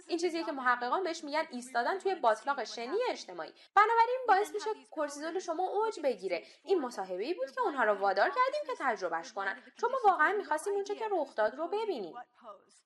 این 0.08 0.18
چیزیه 0.18 0.44
که 0.44 0.52
محققان 0.52 1.04
بهش 1.04 1.24
میگن 1.24 1.48
ایستادن 1.52 2.00
توی 2.00 2.16
باطلاق 2.16 2.64
شنی 2.64 2.98
اجتماعی. 3.10 3.54
بنابراین 3.76 4.20
باعث 4.28 4.54
میشه 4.54 4.70
کورتیزول 4.92 5.40
شما 5.40 5.68
اوج 5.68 6.00
بگیره. 6.04 6.44
این 6.64 6.82
مصاحبه 6.82 7.24
ای 7.24 7.34
بود 7.34 7.52
که 7.52 7.62
اونها 7.62 7.84
رو 7.84 7.94
وادار 7.94 8.30
کردیم 8.30 8.62
که 8.68 8.74
تجربهش 8.80 9.34
کنن. 9.34 9.64
چون 9.82 9.92
ما 9.92 9.98
واقعا 10.06 10.32
می‌خواستیم 10.38 10.74
اونچه 10.74 10.96
که 10.96 11.06
رخ 11.12 11.36
داد 11.36 11.56
رو 11.56 11.68
ببینیم 11.68 12.14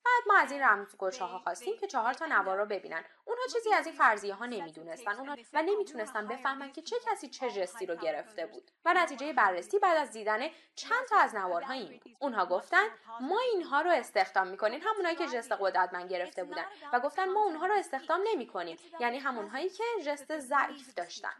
بعد 0.04 0.22
ما 0.26 0.38
از 0.38 0.52
این 0.52 0.62
رمزگوشه 0.62 1.24
ها 1.24 1.38
خواستیم 1.38 1.76
که 1.80 1.86
چهار 1.86 2.14
تا 2.14 2.26
نوار 2.26 2.58
رو 2.58 2.66
ببینن. 2.66 3.04
اونها 3.28 3.46
چیزی 3.52 3.72
از 3.72 3.86
این 3.86 3.94
فرضیه 3.94 4.34
ها 4.34 4.46
نمی‌دونستن. 4.46 5.16
اونها 5.18 5.36
و 5.52 5.62
نمی‌تونستن 5.62 6.26
بفهمن 6.26 6.72
که 6.72 6.82
چه 6.82 6.96
کسی 7.06 7.28
چه 7.28 7.50
جستی 7.50 7.86
رو 7.86 7.96
گرفته 7.96 8.46
بود. 8.46 8.70
و 8.84 8.94
نتیجه 8.94 9.32
بررسی 9.32 9.78
بعد 9.78 9.96
از 9.96 10.10
دیدن 10.10 10.48
چند 10.74 11.06
تا 11.08 11.16
از 11.16 11.34
نوارها 11.34 11.72
این. 11.72 12.00
بود 12.04 12.16
اونها 12.20 12.46
گفتن 12.46 12.84
ما 13.20 13.38
اینها 13.38 13.80
رو 13.80 13.90
استخدام 13.90 14.46
می‌کنیم 14.46 14.80
همونایی 14.84 15.16
که 15.16 15.26
جست 15.26 15.52
قدرتمند 15.52 16.10
گرفته 16.10 16.44
بودن. 16.44 16.64
و 16.92 17.00
گفتن 17.00 17.28
ما 17.28 17.44
اونها 17.44 17.66
رو 17.66 17.74
استخدام 17.74 18.20
نمی 18.32 18.46
کنیم 18.46 18.78
یعنی 19.00 19.18
همونهایی 19.18 19.68
که 19.68 19.84
جست 20.06 20.38
ضعیف 20.38 20.94
داشتن. 20.94 21.32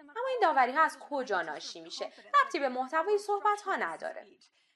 اما 0.00 0.28
این 0.28 0.38
داوری 0.42 0.72
ها 0.72 0.82
از 0.82 0.98
کجا 0.98 1.42
ناشی 1.42 1.80
میشه؟ 1.80 2.12
ربطی 2.44 2.58
به 2.58 2.68
محتوای 2.68 3.18
صحبت 3.18 3.62
ها 3.62 3.76
نداره. 3.76 4.26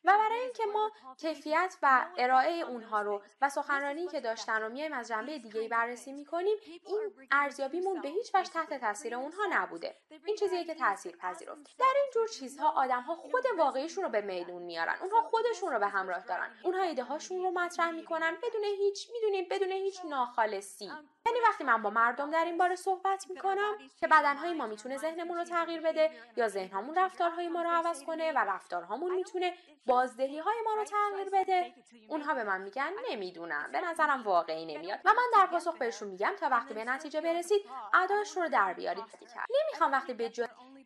و 0.04 0.18
برای 0.18 0.40
اینکه 0.40 0.66
ما 0.66 0.90
کیفیت 1.16 1.76
و 1.82 2.06
ارائه 2.16 2.60
اونها 2.60 3.02
رو 3.02 3.22
و 3.40 3.48
سخنرانی 3.48 4.08
که 4.08 4.20
داشتن 4.20 4.62
رو 4.62 4.68
میایم 4.68 4.92
از 4.92 5.08
جنبه 5.08 5.38
دیگه 5.38 5.68
بررسی 5.68 6.12
می‌کنیم 6.12 6.56
این 6.86 7.28
ارزیابیمون 7.30 8.00
به 8.00 8.08
هیچ 8.08 8.34
وجه 8.34 8.50
تحت 8.50 8.80
تاثیر 8.80 9.14
اونها 9.14 9.42
نبوده. 9.50 9.96
این 10.24 10.36
چیزیه 10.36 10.64
که 10.64 10.74
تاثیر 10.74 11.16
پذیرفت. 11.16 11.78
در 11.78 11.92
این 11.96 12.10
جور 12.14 12.28
چیزها 12.28 12.70
آدم 12.70 13.02
ها 13.02 13.14
خود 13.14 13.44
واقعیشون 13.58 14.04
رو 14.04 14.10
به 14.10 14.20
میدون 14.20 14.62
میارن. 14.62 14.96
اونها 15.00 15.22
خودشون 15.22 15.72
رو 15.72 15.78
به 15.78 15.88
همراه 15.88 16.26
دارن. 16.26 16.50
اونها 16.64 16.82
ایده 16.82 17.02
هاشون 17.02 17.42
رو 17.42 17.50
مطرح 17.50 17.90
می‌کنن. 17.90 18.36
بدون 18.42 18.64
هیچ 18.64 19.10
می‌دونیم 19.12 19.46
بدون 19.50 19.72
هیچ 19.72 20.00
ناخالصی. 20.04 20.92
یعنی 21.26 21.38
وقتی 21.48 21.64
من 21.64 21.82
با 21.82 21.90
مردم 21.90 22.30
در 22.30 22.44
این 22.44 22.58
باره 22.58 22.76
صحبت 22.76 23.26
می‌کنم 23.30 23.72
که 24.00 24.06
بدنهای 24.06 24.54
ما 24.54 24.66
می‌تونه 24.66 24.96
ذهنمون 24.96 25.36
رو 25.36 25.44
تغییر 25.44 25.80
بده 25.80 26.10
یا 26.36 26.48
ذهنهامون 26.48 26.94
رفتارهای 26.94 27.48
ما 27.48 27.62
رو 27.62 27.70
عوض 27.70 28.02
کنه 28.02 28.32
و 28.32 28.38
رفتارهامون 28.38 29.14
می‌تونه 29.14 29.54
بازدهی 29.86 30.38
های 30.38 30.56
ما 30.64 30.74
رو 30.74 30.84
تغییر 30.84 31.30
بده. 31.32 31.74
اونها 32.08 32.34
به 32.34 32.44
من 32.44 32.60
میگن 32.60 32.90
نمی‌دونم. 33.10 33.68
به 33.72 33.80
نظرم 33.80 34.22
واقعی 34.22 34.76
نمیاد. 34.76 35.00
و 35.04 35.08
من 35.08 35.40
در 35.40 35.46
پاسخ 35.46 35.78
بهشون 35.78 36.08
میگم 36.08 36.32
تا 36.40 36.48
وقتی 36.48 36.74
به 36.74 36.84
نتیجه 36.84 37.20
برسید 37.20 37.60
اداش 37.94 38.36
رو 38.36 38.48
در 38.48 38.74
بیارید 38.74 39.04
نمی‌خوام 39.50 39.92
وقتی 39.92 40.14
به 40.14 40.30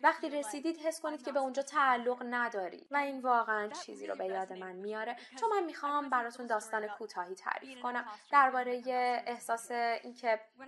وقتی 0.02 0.30
رسیدید 0.30 0.76
حس 0.76 1.00
کنید 1.00 1.24
که 1.24 1.32
به 1.32 1.40
اونجا 1.40 1.62
تعلق 1.62 2.22
ندارید. 2.30 2.86
و 2.90 2.96
این 2.96 3.20
واقعا 3.20 3.68
چیزی 3.68 4.06
رو 4.06 4.14
به 4.14 4.24
یاد 4.24 4.52
من 4.52 4.72
میاره. 4.72 5.16
چون 5.40 5.50
من 5.50 5.64
می‌خوام 5.64 6.10
براتون 6.10 6.46
داستان 6.46 6.88
کوتاهی 6.88 7.34
تعریف 7.34 7.82
کنم. 7.82 8.04
درباره 8.32 8.82
احساس 9.26 9.70
اینکه 9.70 10.23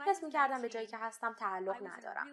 حس 0.07 0.23
می‌کردم 0.23 0.63
به 0.63 0.69
جایی 0.69 0.87
که 0.87 0.97
هستم 0.97 1.33
تعلق 1.33 1.77
ندارم. 1.87 2.27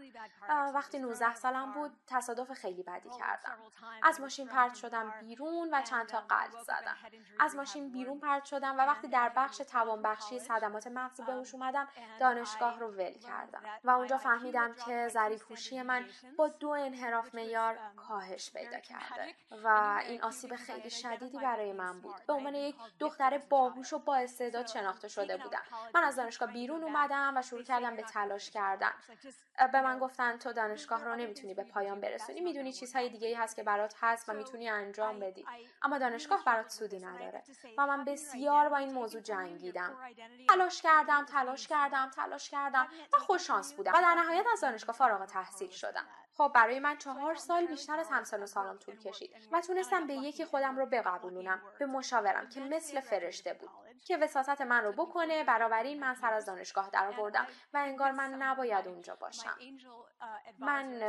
وقتی 0.74 1.00
19 1.00 1.36
سالم 1.36 1.72
بود 1.72 1.92
تصادف 2.08 2.54
خیلی 2.54 2.84
بدی 2.84 3.10
کردم. 3.10 3.58
از 4.04 4.22
ماشین 4.22 4.48
پرت 4.48 4.74
شدم 4.74 5.14
بیرون 5.20 5.70
و 5.74 5.82
چند 5.82 6.08
تا 6.08 6.20
قلب 6.20 6.62
زدم. 6.64 6.98
از 7.40 7.56
ماشین 7.56 7.92
بیرون 7.92 8.20
پرت 8.20 8.46
شدم 8.46 8.78
و 8.78 8.82
وقتی 8.82 9.08
در 9.08 9.32
بخش 9.36 9.58
توانبخشی 9.58 10.40
صدمات 10.40 10.88
مغزی 10.88 11.24
به 11.24 11.32
اومدم 11.54 11.88
دانشگاه 12.20 12.80
رو 12.80 12.88
ول 12.88 13.14
کردم. 13.14 13.62
و 13.84 13.90
اونجا 13.90 14.18
فهمیدم 14.18 14.74
که 14.74 15.08
ظریف 15.08 15.74
من 15.74 16.06
با 16.38 16.48
دو 16.48 16.70
انحراف 16.70 17.34
میار 17.34 17.78
کاهش 17.96 18.52
پیدا 18.52 18.80
کرده 18.80 19.36
و 19.64 20.00
این 20.08 20.24
آسیب 20.24 20.56
خیلی 20.56 20.90
شدیدی 20.90 21.38
برای 21.38 21.74
من 21.74 22.02
بود. 22.02 22.26
به 22.28 22.34
عنوان 22.34 22.56
یک 22.56 22.76
دختر 23.00 23.38
باهوش 23.38 23.94
و 23.94 24.00
با 24.00 24.16
استعداد 24.16 24.68
شناخته 24.68 25.08
شده 25.08 25.38
بودم. 25.38 25.62
من 25.96 26.04
از 26.04 26.16
دانشگاه 26.16 26.52
بیرون 26.52 26.84
اومدم 26.84 27.13
و 27.36 27.42
شروع 27.42 27.64
کردم 27.64 27.96
به 27.96 28.02
تلاش 28.02 28.50
کردن. 28.50 28.92
به 29.72 29.82
من 29.82 30.00
گفتن 30.00 30.38
تو 30.38 30.54
دانشگاه 30.54 31.04
رو 31.04 31.16
نمی‌تونی 31.16 31.54
به 31.54 31.64
پایان 31.64 32.02
برسونی. 32.02 32.42
می‌دونی 32.42 32.74
چیزهای 32.74 33.10
دیگه 33.10 33.28
ای 33.28 33.34
هست 33.34 33.56
که 33.56 33.64
برات 33.64 33.96
هست 34.02 34.30
و 34.30 34.34
می‌تونی 34.34 34.70
انجام 34.70 35.20
بدی. 35.20 35.46
اما 35.82 35.98
دانشگاه 35.98 36.44
برات 36.46 36.70
سودی 36.70 37.00
نداره. 37.00 37.44
و 37.78 37.88
من 37.88 38.06
بسیار 38.06 38.70
با 38.70 38.78
این 38.78 38.94
موضوع 38.94 39.22
جنگیدم. 39.22 39.98
تلاش 40.50 40.82
کردم 40.82 41.26
تلاش 41.26 41.68
کردم 41.68 42.10
تلاش 42.10 42.50
کردم 42.50 42.88
و 43.14 43.18
خوش 43.20 43.48
شانس 43.48 43.74
بودم. 43.74 43.92
و 43.92 44.02
در 44.02 44.16
نهایت 44.16 44.46
از 44.54 44.62
دانشگاه 44.62 44.96
فارغ 44.96 45.26
تحصیل 45.26 45.70
شدم. 45.70 46.06
خب 46.38 46.52
برای 46.56 46.80
من 46.80 46.98
چهار 46.98 47.36
سال 47.36 47.66
بیشتر 47.66 48.00
از 48.00 48.10
همسال 48.10 48.44
و 48.44 48.46
سالم 48.46 48.78
طول 48.78 49.00
کشید 49.00 49.36
و 49.52 49.62
تونستم 49.62 50.08
به 50.08 50.14
یکی 50.14 50.46
خودم 50.46 50.78
رو 50.78 50.86
بقبولونم 50.86 51.62
به 51.80 51.86
مشاورم 51.86 52.50
که 52.50 52.60
مثل 52.60 53.00
فرشته 53.00 53.54
بود. 53.54 53.70
که 54.06 54.18
وساست 54.18 54.62
من 54.62 54.84
رو 54.84 54.92
بکنه 54.92 55.44
برابری 55.44 55.96
من 55.96 56.16
سر 56.16 56.34
از 56.34 56.46
دانشگاه 56.46 56.90
درآوردم 56.90 57.48
و 57.74 57.78
انگار 57.78 58.12
من 58.12 58.34
نباید 58.34 58.88
اونجا 58.88 59.16
باشم. 59.16 59.56
من 60.60 61.00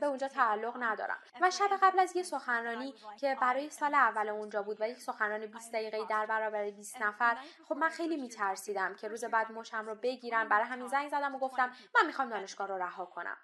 به 0.00 0.06
اونجا 0.06 0.28
تعلق 0.28 0.82
ندارم. 0.82 1.18
و 1.40 1.50
شب 1.50 1.70
قبل 1.82 1.98
از 1.98 2.16
یه 2.16 2.22
سخنرانی 2.22 2.94
که 3.20 3.36
برای 3.40 3.70
سال 3.70 3.94
اول 3.94 4.28
اونجا 4.28 4.62
بود 4.62 4.80
و 4.80 4.88
یک 4.88 4.98
سخنرانی 5.02 5.46
20 5.46 5.72
دقیقه 5.72 6.04
در 6.04 6.26
برابر 6.26 6.70
20 6.70 7.02
نفر 7.02 7.36
خب 7.68 7.76
من 7.76 7.88
خیلی 7.88 8.16
میترسیدم 8.16 8.94
که 8.94 9.08
روز 9.08 9.24
بعد 9.24 9.52
مشم 9.52 9.86
رو 9.86 9.94
بگیرن 9.94 10.48
برای 10.48 10.66
همین 10.66 10.86
زنگ 10.86 11.08
زدم 11.08 11.34
و 11.34 11.38
گفتم 11.38 11.72
من 11.94 12.06
می‌خوام 12.06 12.30
دانشگاه 12.30 12.66
رو 12.66 12.78
رها 12.78 13.04
کنم. 13.06 13.36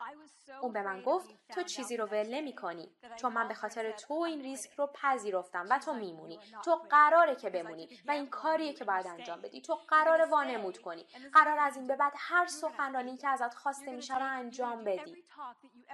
اون 0.63 0.73
به 0.73 0.83
من 0.83 1.03
گفت 1.03 1.31
تو 1.49 1.63
چیزی 1.63 1.97
رو 1.97 2.07
ول 2.07 2.35
نمی 2.35 2.55
کنی 2.55 2.95
چون 3.17 3.33
من 3.33 3.49
به 3.49 3.55
خاطر 3.55 3.91
تو 3.91 4.15
این 4.15 4.41
ریسک 4.43 4.73
رو 4.73 4.87
پذیرفتم 4.87 5.67
و 5.71 5.79
تو 5.79 5.95
میمونی. 5.95 6.41
تو 6.65 6.75
قراره 6.91 7.37
که 7.37 7.51
بمونی 7.51 7.89
و 8.07 8.11
این 8.11 8.31
کاریه 8.31 8.73
که 8.73 8.85
باید 8.91 9.07
انجام 9.07 9.41
بدی. 9.41 9.61
تو 9.61 9.75
قرار 9.89 10.29
وانمود 10.29 10.79
کنی. 10.79 11.07
قرار 11.35 11.59
از 11.59 11.77
این 11.77 11.87
به 11.87 11.97
بعد 11.97 12.13
هر 12.17 12.47
سخنرانی 12.47 13.17
که 13.17 13.29
ازت 13.29 13.55
خواسته 13.55 13.93
میشه 13.93 14.19
رو 14.19 14.27
انجام 14.27 14.85
بدی. 14.85 15.25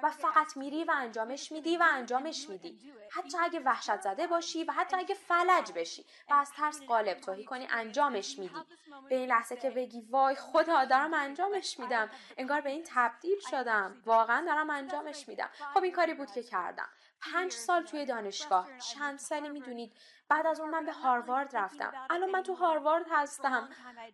و 0.02 0.10
فقط 0.10 0.56
میری 0.56 0.84
و 0.84 0.92
انجامش 0.96 1.52
میدی 1.52 1.76
و 1.76 1.84
انجامش 1.92 2.48
میدی. 2.48 2.92
حتی 3.10 3.38
اگه 3.38 3.60
وحشت 3.60 4.00
زده 4.00 4.26
باشی 4.26 4.64
و 4.64 4.72
حتی 4.72 4.96
اگه 4.96 5.14
فلج 5.14 5.72
بشی 5.72 6.06
و 6.30 6.34
از 6.34 6.52
ترس 6.52 6.82
قالب 6.82 7.20
توهی 7.20 7.44
کنی 7.44 7.68
انجامش 7.70 8.38
میدی. 8.38 8.60
به 9.08 9.14
این 9.14 9.28
لحظه 9.28 9.56
که 9.56 9.70
بگی 9.70 10.00
وای 10.10 10.34
خدا 10.34 10.84
دارم 10.84 11.14
انجامش 11.14 11.78
میدم. 11.78 12.10
انگار 12.36 12.60
به 12.60 12.70
این 12.70 12.84
تبدیل 12.94 13.40
شدم. 13.50 14.02
واقعا 14.06 14.44
دارم 14.46 14.70
انجامش 14.70 15.28
میدم. 15.28 15.50
خب 15.74 15.82
این 15.82 15.92
کاری 15.92 16.14
بود 16.14 16.30
که 16.30 16.42
کردم. 16.42 16.88
پنج 17.20 17.52
سال 17.52 17.82
توی 17.82 18.04
دانشگاه. 18.04 18.68
چند 18.78 19.18
سالی 19.18 19.48
می‌دونید. 19.48 19.92
بعد 20.28 20.46
از 20.46 20.60
اون 20.60 20.70
من 20.70 20.86
به 20.86 20.92
هاروارد 20.92 21.56
رفتم 21.56 21.92
الان 22.10 22.30
من 22.30 22.42
تو 22.42 22.54
هاروارد 22.54 22.75
هستم. 23.10 23.68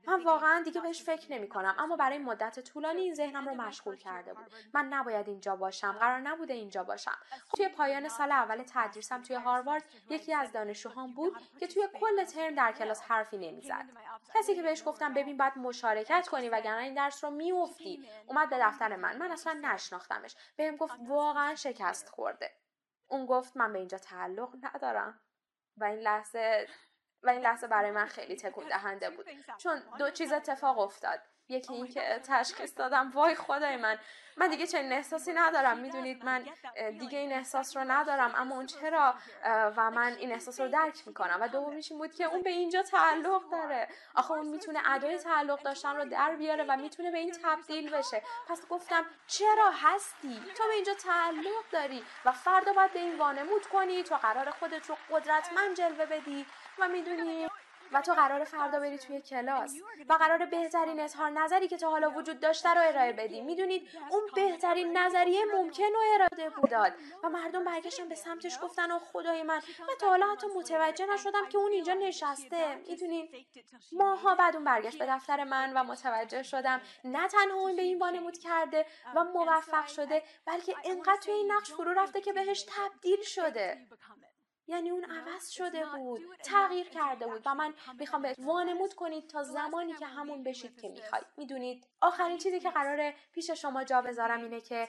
من 0.07 0.23
واقعا 0.23 0.63
دیگه 0.63 0.81
بهش 0.81 1.03
فکر 1.03 1.33
نمی 1.33 1.49
کنم. 1.49 1.75
اما 1.79 1.97
برای 1.97 2.19
مدت 2.19 2.61
طولانی 2.61 3.01
این 3.01 3.15
ذهنم 3.15 3.49
رو 3.49 3.55
مشغول 3.55 3.97
کرده 3.97 4.35
بود. 4.35 4.47
من 4.75 4.87
نباید 4.87 5.29
اینجا 5.29 5.57
باشم. 5.57 5.93
قرار 5.93 6.21
نبوده 6.21 6.55
اینجا 6.55 6.85
باشم. 6.85 7.19
توی 7.57 7.69
پایان 7.69 8.09
سال 8.09 8.33
اول 8.33 8.65
تدریسم 8.75 9.23
توی 9.23 9.37
هاروارد 9.37 9.85
یکی 10.11 10.35
از 10.35 10.53
دانشجوهام 10.53 11.15
بود 11.15 11.37
که 11.61 11.67
توی 11.67 11.89
کل 12.01 12.25
ترم 12.25 12.55
در 12.55 12.73
کلاس 12.73 13.03
حرفی 13.03 13.39
نمی‌زد. 13.39 13.85
کسی 14.35 14.55
که 14.55 14.63
بهش 14.63 14.83
گفتم 14.87 15.15
ببین 15.15 15.37
باید 15.37 15.59
مشارکت 15.59 16.29
کنی 16.29 16.49
وگرنه 16.49 16.83
این 16.83 16.95
درس 16.95 17.25
رو 17.25 17.31
میوفتی 17.31 18.09
اومد 18.27 18.51
به 18.51 18.59
دفتر 18.61 18.97
من. 18.97 19.19
من 19.19 19.33
اصلا 19.33 19.53
نشناختمش. 19.53 20.37
بهم 20.57 20.77
گفت 20.77 20.95
واقعا 21.09 21.55
شکست 21.55 22.09
خورده. 22.09 22.51
اون 23.09 23.27
گفت 23.27 23.57
من 23.57 23.73
به 23.73 23.79
اینجا 23.79 23.99
تعلق 23.99 24.49
ندارم. 24.63 25.21
و 25.77 25.85
این 25.85 25.99
لحظه 25.99 26.69
و 27.23 27.31
این 27.31 27.41
لحظه 27.41 27.67
برای 27.67 27.91
من 27.91 28.07
خیلی 28.07 28.37
تکون 28.37 28.69
دهنده 28.69 29.11
بود. 29.11 29.27
چون 29.59 29.83
دو 29.99 30.11
چیز 30.11 30.33
اتفاق 30.33 30.79
افتاد. 30.79 31.21
یکی 31.49 31.75
این 31.75 31.87
که 31.87 32.21
تشخیص 32.29 32.79
دادم 32.79 33.11
وای 33.11 33.35
خدای 33.35 33.77
من. 33.77 33.99
من 34.37 34.49
دیگه 34.49 34.67
چنین 34.67 34.93
احساسی 34.93 35.33
ندارم 35.33 35.79
می‌دونید 35.79 36.25
من 36.25 36.45
دیگه 36.99 37.19
این 37.19 37.33
احساس 37.33 37.77
رو 37.77 37.85
ندارم. 37.87 38.33
اما 38.37 38.55
اون 38.55 38.67
چرا 38.67 39.15
و 39.47 39.91
من 39.91 40.13
این 40.13 40.33
احساس 40.33 40.61
رو 40.61 40.69
درک 40.69 41.07
می‌کنم؟ 41.07 41.39
و 41.41 41.49
دومیش 41.49 41.91
این 41.93 42.01
بود 42.01 42.15
که 42.15 42.25
اون 42.25 42.43
به 42.43 42.51
اینجا 42.51 42.83
تعلق 42.83 43.51
داره. 43.51 43.89
آخه 44.15 44.33
اون 44.33 44.49
می‌تونه 44.49 44.91
ادای 44.91 45.19
تعلق 45.19 45.63
داشتن 45.63 45.97
رو 45.97 46.05
در 46.05 46.37
بیاره 46.37 46.65
و 46.69 46.77
می‌تونه 46.77 47.11
به 47.11 47.19
این 47.19 47.35
تبدیل 47.45 47.91
بشه. 47.91 48.23
پس 48.49 48.69
گفتم 48.69 49.07
چرا 49.27 49.71
هستی؟ 49.71 50.41
تو 50.57 50.65
به 50.67 50.75
اینجا 50.75 50.95
تعلق 50.95 51.65
داری 51.73 52.05
و 52.25 52.33
فردا 52.33 52.73
باید 52.73 52.93
به 52.93 52.99
این 52.99 53.19
وانمود 53.19 53.67
کنی 53.67 54.03
تو 54.03 54.17
قرار 54.17 54.51
خودت 54.51 54.91
رو 54.91 54.97
قدرتمند 55.11 55.77
جلوه 55.77 56.07
بدی. 56.07 56.47
و 56.79 56.89
می‌دونی؟ 56.89 57.49
و 57.93 58.01
تو 58.01 58.13
قرار 58.13 58.45
فردا 58.45 58.81
بری 58.81 58.99
توی 58.99 59.21
کلاس 59.21 59.75
و 60.09 60.13
قرار 60.13 60.47
بهترین 60.47 61.01
اظهار 61.01 61.31
نظری 61.31 61.69
که 61.69 61.77
تا 61.77 61.91
حالا 61.91 62.11
وجود 62.11 62.41
داشته 62.41 62.75
رو 62.75 62.81
ارائه 62.81 63.13
بدی. 63.13 63.41
می‌دونید؟ 63.41 63.89
اون 64.11 64.23
بهترین 64.35 64.99
نظریه 64.99 65.45
ممکن 65.45 65.85
و 65.85 65.99
اراده 66.15 66.51
بوداد 66.51 66.93
و 67.23 67.29
مردم 67.29 67.65
برگشتن 67.65 68.09
به 68.09 68.15
سمتش 68.15 68.59
گفتن 68.63 68.91
و 68.91 68.99
خدای 68.99 69.43
من. 69.43 69.63
من 69.81 69.95
تا 70.01 70.09
حالا 70.09 70.27
حتی 70.33 70.47
متوجه 70.57 71.07
نشدم 71.07 71.49
که 71.49 71.59
اون 71.59 71.73
اینجا 71.73 71.95
نشسته. 71.95 72.75
می‌دونید 72.75 73.47
ماها 73.93 74.35
بعد 74.35 74.57
اون 74.57 74.65
برگشت 74.65 74.99
به 74.99 75.07
دفتر 75.07 75.45
من 75.45 75.73
و 75.73 75.85
متوجه 75.85 76.43
شدم 76.43 76.81
نه 77.05 77.29
تنها 77.29 77.59
اون 77.59 77.77
به 77.77 77.83
این 77.83 77.99
وانمود 77.99 78.39
کرده 78.39 78.87
و 79.15 79.25
موفق 79.25 79.87
شده 79.87 80.23
بلکه 80.47 80.75
انقدر 80.85 81.21
توی 81.21 81.35
این 81.35 81.53
نقش 81.53 81.73
فرو 81.73 81.93
رفته 81.93 82.21
که 82.21 82.33
بهش 82.33 82.67
تبدیل 82.69 83.23
شده. 83.23 83.87
یعنی 84.67 84.91
اون 84.91 85.05
عوض 85.05 85.51
شده 85.51 85.87
بود 85.87 86.21
تغییر 86.45 86.89
کرده 86.89 87.27
بود 87.27 87.43
و 87.47 87.55
من 87.55 87.75
می‌خوام 87.99 88.23
به 88.23 88.35
وانمود 88.39 88.95
کنید 88.95 89.27
تا 89.31 89.43
زمانی 89.43 89.95
که 89.95 90.07
همون 90.07 90.43
بشید 90.43 90.81
که 90.81 90.89
می‌خواید. 90.89 91.27
می‌دونید؟ 91.37 91.87
آخرین 92.01 92.39
چیزی 92.39 92.61
که 92.61 92.71
قراره 92.71 93.15
پیش 93.33 93.51
شما 93.51 93.85
جا 93.85 94.03
بذارم 94.03 94.43
اینه 94.43 94.61
که 94.61 94.89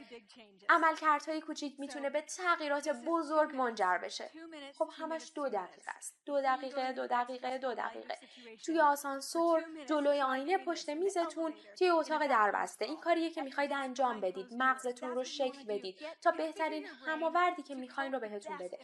عملکردهای 0.70 1.42
کوچیک 1.42 1.80
می‌تونه 1.80 2.10
به 2.10 2.22
تغییرات 2.22 2.90
بزرگ 2.90 3.56
منجر 3.56 3.98
بشه. 3.98 4.32
خب 4.78 4.90
همش 4.94 5.32
دو 5.36 5.50
دقیقه 5.50 5.92
است. 5.98 6.18
دو 6.26 6.42
دقیقه 6.42 6.94
دو 6.94 7.08
دقیقه 7.08 7.58
دو 7.58 7.74
دقیقه. 7.74 8.18
توی 8.66 8.82
آسانسور 8.82 9.64
جلوی 9.86 10.22
آینه 10.22 10.58
پشت 10.58 10.90
میزتون 10.90 11.54
توی 11.78 11.90
اتاق 11.90 12.28
دربسته. 12.28 12.86
این 12.86 12.98
کاریه 13.00 13.30
که 13.30 13.42
می‌خواید 13.42 13.72
انجام 13.74 14.22
بدید 14.22 14.48
مغزتون 14.54 15.10
رو 15.10 15.24
شکل 15.24 15.64
بدید 15.64 15.96
تا 16.22 16.32
بهترین 16.32 16.86
هماوردی 16.86 17.64
که 17.64 17.76
می‌خواین 17.76 18.14
رو 18.14 18.20
بهتون 18.20 18.58
بده. 18.58 18.80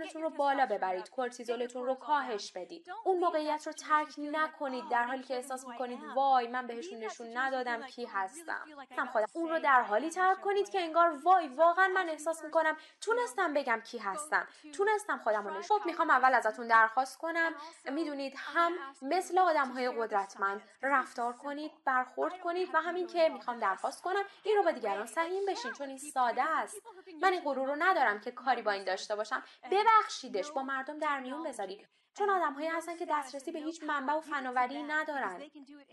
تستوسترونتون 0.00 0.22
رو 0.22 0.30
بالا 0.30 0.66
ببرید 0.66 1.10
کورتیزولتون 1.10 1.86
رو 1.86 1.94
کاهش 1.94 2.52
بدید. 2.52 2.86
اون 3.04 3.18
موقعیت 3.18 3.66
رو 3.66 3.72
ترک 3.72 4.14
نکنید 4.18 4.84
در 4.90 5.04
حالی 5.04 5.22
که 5.22 5.34
احساس 5.34 5.68
می‌کنید 5.68 6.00
وای 6.14 6.48
من 6.48 6.66
بهشون 6.66 6.98
نشون 6.98 7.36
ندادم 7.36 7.86
کی 7.86 8.04
هستم. 8.04 8.64
هم 8.98 9.06
خودم 9.06 9.26
اون 9.32 9.50
رو 9.50 9.58
در 9.58 9.82
حالی 9.82 10.10
ترک 10.10 10.40
کنید 10.40 10.70
که 10.70 10.80
انگار 10.80 11.18
وای 11.24 11.48
واقعا 11.48 11.88
من 11.88 12.08
احساس 12.08 12.44
می‌کنم 12.44 12.76
تونستم 13.00 13.54
بگم 13.54 13.80
کی 13.80 13.98
هستم. 13.98 14.48
تونستم 14.74 15.18
خودم 15.18 15.48
رو 15.48 15.58
نشون 15.58 15.78
خب 15.78 15.86
می‌خوام 15.86 16.10
اول 16.10 16.34
ازتون 16.34 16.66
درخواست 16.66 17.18
کنم. 17.18 17.54
می‌دونید 17.84 18.34
هم 18.36 18.72
مثل 19.02 19.38
آدم 19.38 19.68
های 19.68 19.90
قدرتمند 19.90 20.62
رفتار 20.82 21.32
کنید 21.32 21.72
برخورد 21.84 22.40
کنید 22.40 22.74
و 22.74 22.80
همین 22.80 23.06
که 23.06 23.28
می‌خوام 23.28 23.58
درخواست 23.58 24.02
کنم 24.02 24.22
این 24.42 24.56
رو 24.56 24.62
با 24.62 24.70
دیگران 24.70 25.06
سهیم 25.06 25.46
بشین 25.46 25.72
چون 25.72 25.88
این 25.88 25.98
ساده 25.98 26.42
است. 26.42 26.82
من 27.22 27.32
این 27.32 27.40
غرور 27.40 27.68
رو 27.68 27.76
ندارم 27.78 28.20
که 28.20 28.30
کاری 28.30 28.62
با 28.62 28.70
این 28.70 28.84
داشته 28.84 29.16
باشم. 29.16 29.42
ببخشیدش 29.90 30.50
با 30.50 30.62
مردم 30.62 30.98
در 30.98 31.20
میون 31.20 31.42
بذارید 31.42 31.88
چون 32.18 32.30
آدمهایی 32.30 32.68
هستن 32.68 32.96
که 32.96 33.06
دسترسی 33.10 33.52
به 33.52 33.58
هیچ 33.58 33.82
منبع 33.82 34.12
و 34.12 34.20
فناوری 34.20 34.82
ندارن 34.82 35.42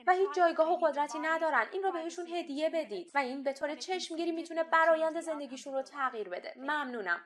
و 0.07 0.13
هیچ 0.13 0.29
جایگاه 0.35 0.71
و 0.71 0.77
قدرتی 0.77 1.19
ندارن. 1.19 1.65
این 1.71 1.83
رو 1.83 1.91
بهشون 1.91 2.27
هدیه 2.27 2.69
بدید 2.69 3.11
و 3.15 3.17
این 3.17 3.43
به 3.43 3.53
طور 3.53 3.75
چشمگیری 3.75 4.31
می‌تونه 4.31 4.63
برایند 4.63 5.21
زندگیشون 5.21 5.73
رو 5.73 5.81
تغییر 5.81 6.29
بده. 6.29 6.53
ممنونم. 6.57 7.23